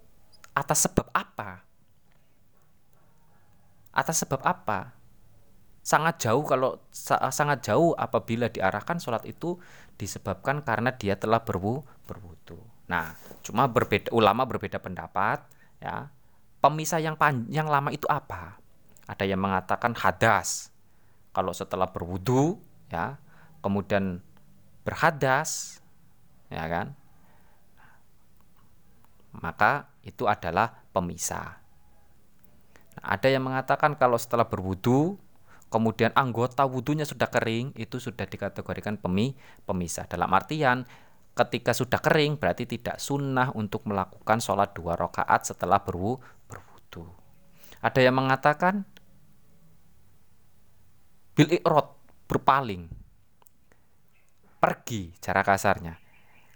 atas 0.54 0.86
sebab 0.86 1.10
apa? 1.12 1.66
Atas 3.90 4.22
sebab 4.22 4.44
apa? 4.44 4.92
Sangat 5.86 6.18
jauh 6.18 6.42
kalau 6.42 6.82
sangat 7.30 7.62
jauh 7.62 7.94
apabila 7.94 8.50
diarahkan 8.50 8.98
sholat 8.98 9.22
itu 9.22 9.54
disebabkan 9.94 10.66
karena 10.66 10.90
dia 10.90 11.14
telah 11.14 11.46
berwu, 11.46 11.86
berwudu. 12.10 12.58
Nah, 12.90 13.14
cuma 13.42 13.66
berbeda 13.70 14.10
ulama 14.10 14.46
berbeda 14.46 14.82
pendapat 14.82 15.42
ya. 15.78 16.10
Pemisah 16.58 16.98
yang 16.98 17.14
panjang 17.14 17.68
lama 17.70 17.94
itu 17.94 18.08
apa? 18.10 18.58
Ada 19.07 19.24
yang 19.26 19.42
mengatakan 19.42 19.94
hadas. 19.94 20.74
Kalau 21.30 21.54
setelah 21.54 21.90
berwudu 21.90 22.59
ya, 22.90 23.18
kemudian 23.62 24.22
berhadas 24.82 25.82
ya 26.50 26.64
kan? 26.66 26.94
Maka 29.36 29.90
itu 30.07 30.24
adalah 30.24 30.86
pemisah. 30.94 31.61
Nah, 32.96 33.04
ada 33.04 33.28
yang 33.28 33.44
mengatakan 33.44 33.98
kalau 34.00 34.16
setelah 34.16 34.48
berwudu 34.48 35.20
kemudian 35.68 36.14
anggota 36.14 36.64
wudhunya 36.64 37.04
sudah 37.04 37.28
kering 37.28 37.74
itu 37.76 37.98
sudah 37.98 38.24
dikategorikan 38.24 38.96
pemi 38.96 39.34
pemisah 39.66 40.07
dalam 40.07 40.30
artian 40.32 40.86
ketika 41.36 41.76
sudah 41.76 42.00
kering 42.00 42.40
berarti 42.40 42.64
tidak 42.64 42.96
sunnah 43.02 43.52
untuk 43.52 43.84
melakukan 43.84 44.40
sholat 44.40 44.72
dua 44.72 44.96
rakaat 44.96 45.44
setelah 45.44 45.82
berwu 45.82 46.16
berwudu 46.48 47.11
ada 47.82 48.00
yang 48.00 48.16
mengatakan 48.16 48.88
bil 51.37 51.53
ikrot 51.53 51.93
berpaling. 52.24 52.89
Pergi 54.57 55.12
cara 55.20 55.45
kasarnya. 55.45 56.01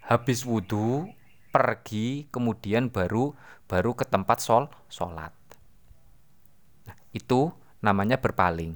Habis 0.09 0.49
wudhu 0.49 1.07
pergi 1.53 2.27
kemudian 2.33 2.89
baru 2.89 3.37
baru 3.69 3.93
ke 3.93 4.09
tempat 4.09 4.41
sol 4.41 4.73
sholat. 4.89 5.37
Nah, 6.89 6.97
itu 7.13 7.53
namanya 7.85 8.19
berpaling. 8.19 8.75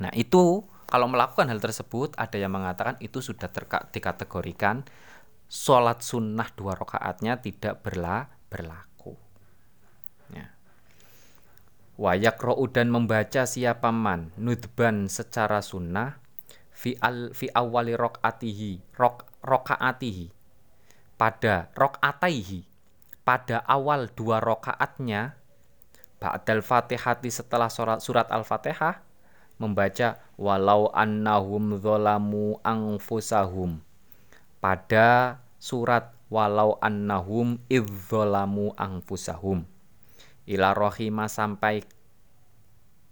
Nah, 0.00 0.10
itu 0.16 0.64
kalau 0.88 1.06
melakukan 1.10 1.52
hal 1.52 1.60
tersebut 1.60 2.16
ada 2.16 2.40
yang 2.40 2.56
mengatakan 2.56 2.96
itu 3.04 3.20
sudah 3.20 3.52
dikategorikan 3.92 4.88
sholat 5.44 6.00
sunnah 6.00 6.48
dua 6.56 6.72
rakaatnya 6.72 7.36
tidak 7.44 7.84
berla 7.84 8.32
berlaku. 8.48 9.12
Ya. 10.32 10.48
Wayak 11.98 12.38
ro'u 12.38 12.70
dan 12.70 12.94
membaca 12.94 13.42
siapa 13.42 13.90
man 13.90 14.30
nudban 14.38 15.10
secara 15.10 15.58
sunnah 15.58 16.22
fi 16.70 16.94
al 17.02 17.34
fi 17.34 17.50
awali 17.50 17.98
rokaatihi 17.98 18.94
rok 18.94 19.26
rokaatihi. 19.42 20.30
Pada 21.18 21.74
rokaataihi 21.74 22.62
pada 23.26 23.66
awal 23.66 24.06
dua 24.14 24.38
rokaatnya 24.38 25.36
ba'dal 26.22 26.62
fatihati 26.62 27.28
setelah 27.28 27.68
surat, 27.68 27.98
surat 28.00 28.30
al-fatihah 28.30 29.02
membaca 29.58 30.22
walau 30.38 30.88
annahum 30.94 31.76
zolamu 31.82 32.62
angfusahum 32.62 33.82
pada 34.62 35.38
surat 35.58 36.14
walau 36.30 36.78
annahum 36.78 37.58
idzolamu 37.66 38.72
angfusahum 38.78 39.66
ila 40.48 40.72
rohima 40.72 41.28
sampai 41.28 41.84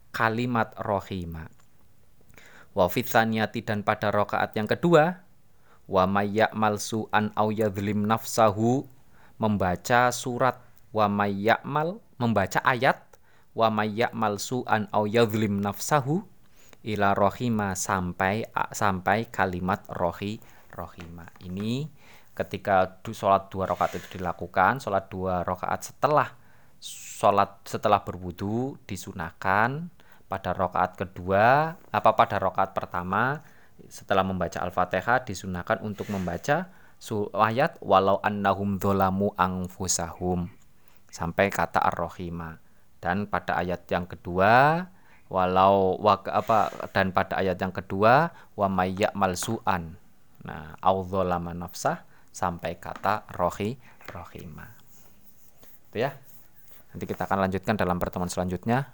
kalimat 0.08 0.72
rohima. 0.80 1.52
Wa 2.72 2.88
fitsaniyati 2.88 3.60
dan 3.60 3.84
pada 3.84 4.08
rokaat 4.08 4.56
yang 4.56 4.64
kedua 4.64 5.20
wa 5.84 6.04
mayyamal 6.08 6.80
su'an 6.80 7.36
au 7.36 7.52
yadhlim 7.52 8.08
nafsahu 8.08 8.88
membaca 9.36 10.08
surat. 10.08 10.56
Wa 10.96 11.12
mayyamal 11.12 12.00
membaca 12.16 12.64
ayat. 12.64 12.96
Wa 13.52 13.68
mayyamal 13.68 14.40
su'an 14.40 14.88
au 14.92 15.04
yadhlim 15.04 15.60
nafsahu 15.60 16.24
ila 16.86 17.12
rohima 17.12 17.76
sampai 17.76 18.48
sampai 18.72 19.28
kalimat 19.28 19.84
rohi 19.92 20.40
rohima. 20.72 21.28
Ini 21.44 21.88
ketika 22.36 23.00
sholat 23.00 23.48
dua 23.48 23.64
rakaat 23.64 23.96
itu 23.96 24.20
dilakukan 24.20 24.78
sholat 24.84 25.08
dua 25.08 25.40
rakaat 25.40 25.88
setelah 25.88 26.28
sholat 26.80 27.64
setelah 27.64 28.04
berwudu 28.04 28.76
disunahkan 28.84 29.88
pada 30.26 30.50
rakaat 30.52 30.98
kedua 30.98 31.76
apa 31.94 32.10
pada 32.18 32.36
rakaat 32.42 32.74
pertama 32.74 33.40
setelah 33.86 34.26
membaca 34.26 34.58
al-fatihah 34.60 35.22
disunahkan 35.22 35.80
untuk 35.84 36.10
membaca 36.10 36.68
ayat 37.36 37.76
walau 37.84 38.18
annahum 38.24 38.80
dholamu 38.80 39.36
angfusahum 39.36 40.48
sampai 41.12 41.52
kata 41.52 41.80
ar-rohima. 41.80 42.58
Dan 42.98 43.28
pada 43.28 43.60
ayat 43.60 43.86
yang 43.92 44.08
kedua 44.08 44.84
walau 45.28 46.00
wa, 46.00 46.18
apa 46.26 46.72
dan 46.90 47.10
pada 47.12 47.38
ayat 47.38 47.58
yang 47.60 47.74
kedua 47.74 48.30
wa 48.54 48.66
mayyak 48.70 49.10
malsuan 49.18 49.98
nah 50.46 50.78
audzalama 50.78 51.50
nafsah 51.50 52.06
sampai 52.30 52.78
kata 52.78 53.26
rohi 53.34 53.74
rohima. 54.10 54.70
Itu 55.90 56.06
ya 56.06 56.14
nanti 56.96 57.04
kita 57.04 57.28
akan 57.28 57.44
lanjutkan 57.44 57.76
dalam 57.76 58.00
pertemuan 58.00 58.32
selanjutnya. 58.32 58.88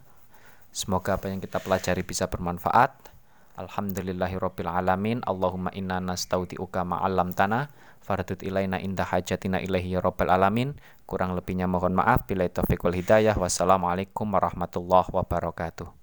Semoga 0.75 1.15
apa 1.15 1.31
yang 1.31 1.39
kita 1.39 1.63
pelajari 1.63 2.03
bisa 2.03 2.27
bermanfaat. 2.27 3.15
Alhamdulillahirabbil 3.63 4.67
alamin. 4.67 5.23
Allahumma 5.23 5.71
inna 5.71 6.03
nastaudiuka 6.03 6.83
ma'alam 6.83 7.31
tanah 7.31 7.71
fardut 8.03 8.43
ilaina 8.43 8.83
indah 8.83 9.07
hajatina 9.07 9.63
ilaihi 9.63 9.95
ya 9.95 10.03
alamin. 10.03 10.75
Kurang 11.07 11.39
lebihnya 11.39 11.71
mohon 11.71 11.95
maaf. 11.95 12.27
Bila 12.27 12.43
taufiq 12.51 12.83
wal 12.83 12.99
hidayah. 12.99 13.39
Wassalamualaikum 13.39 14.27
warahmatullahi 14.35 15.07
wabarakatuh 15.15 16.02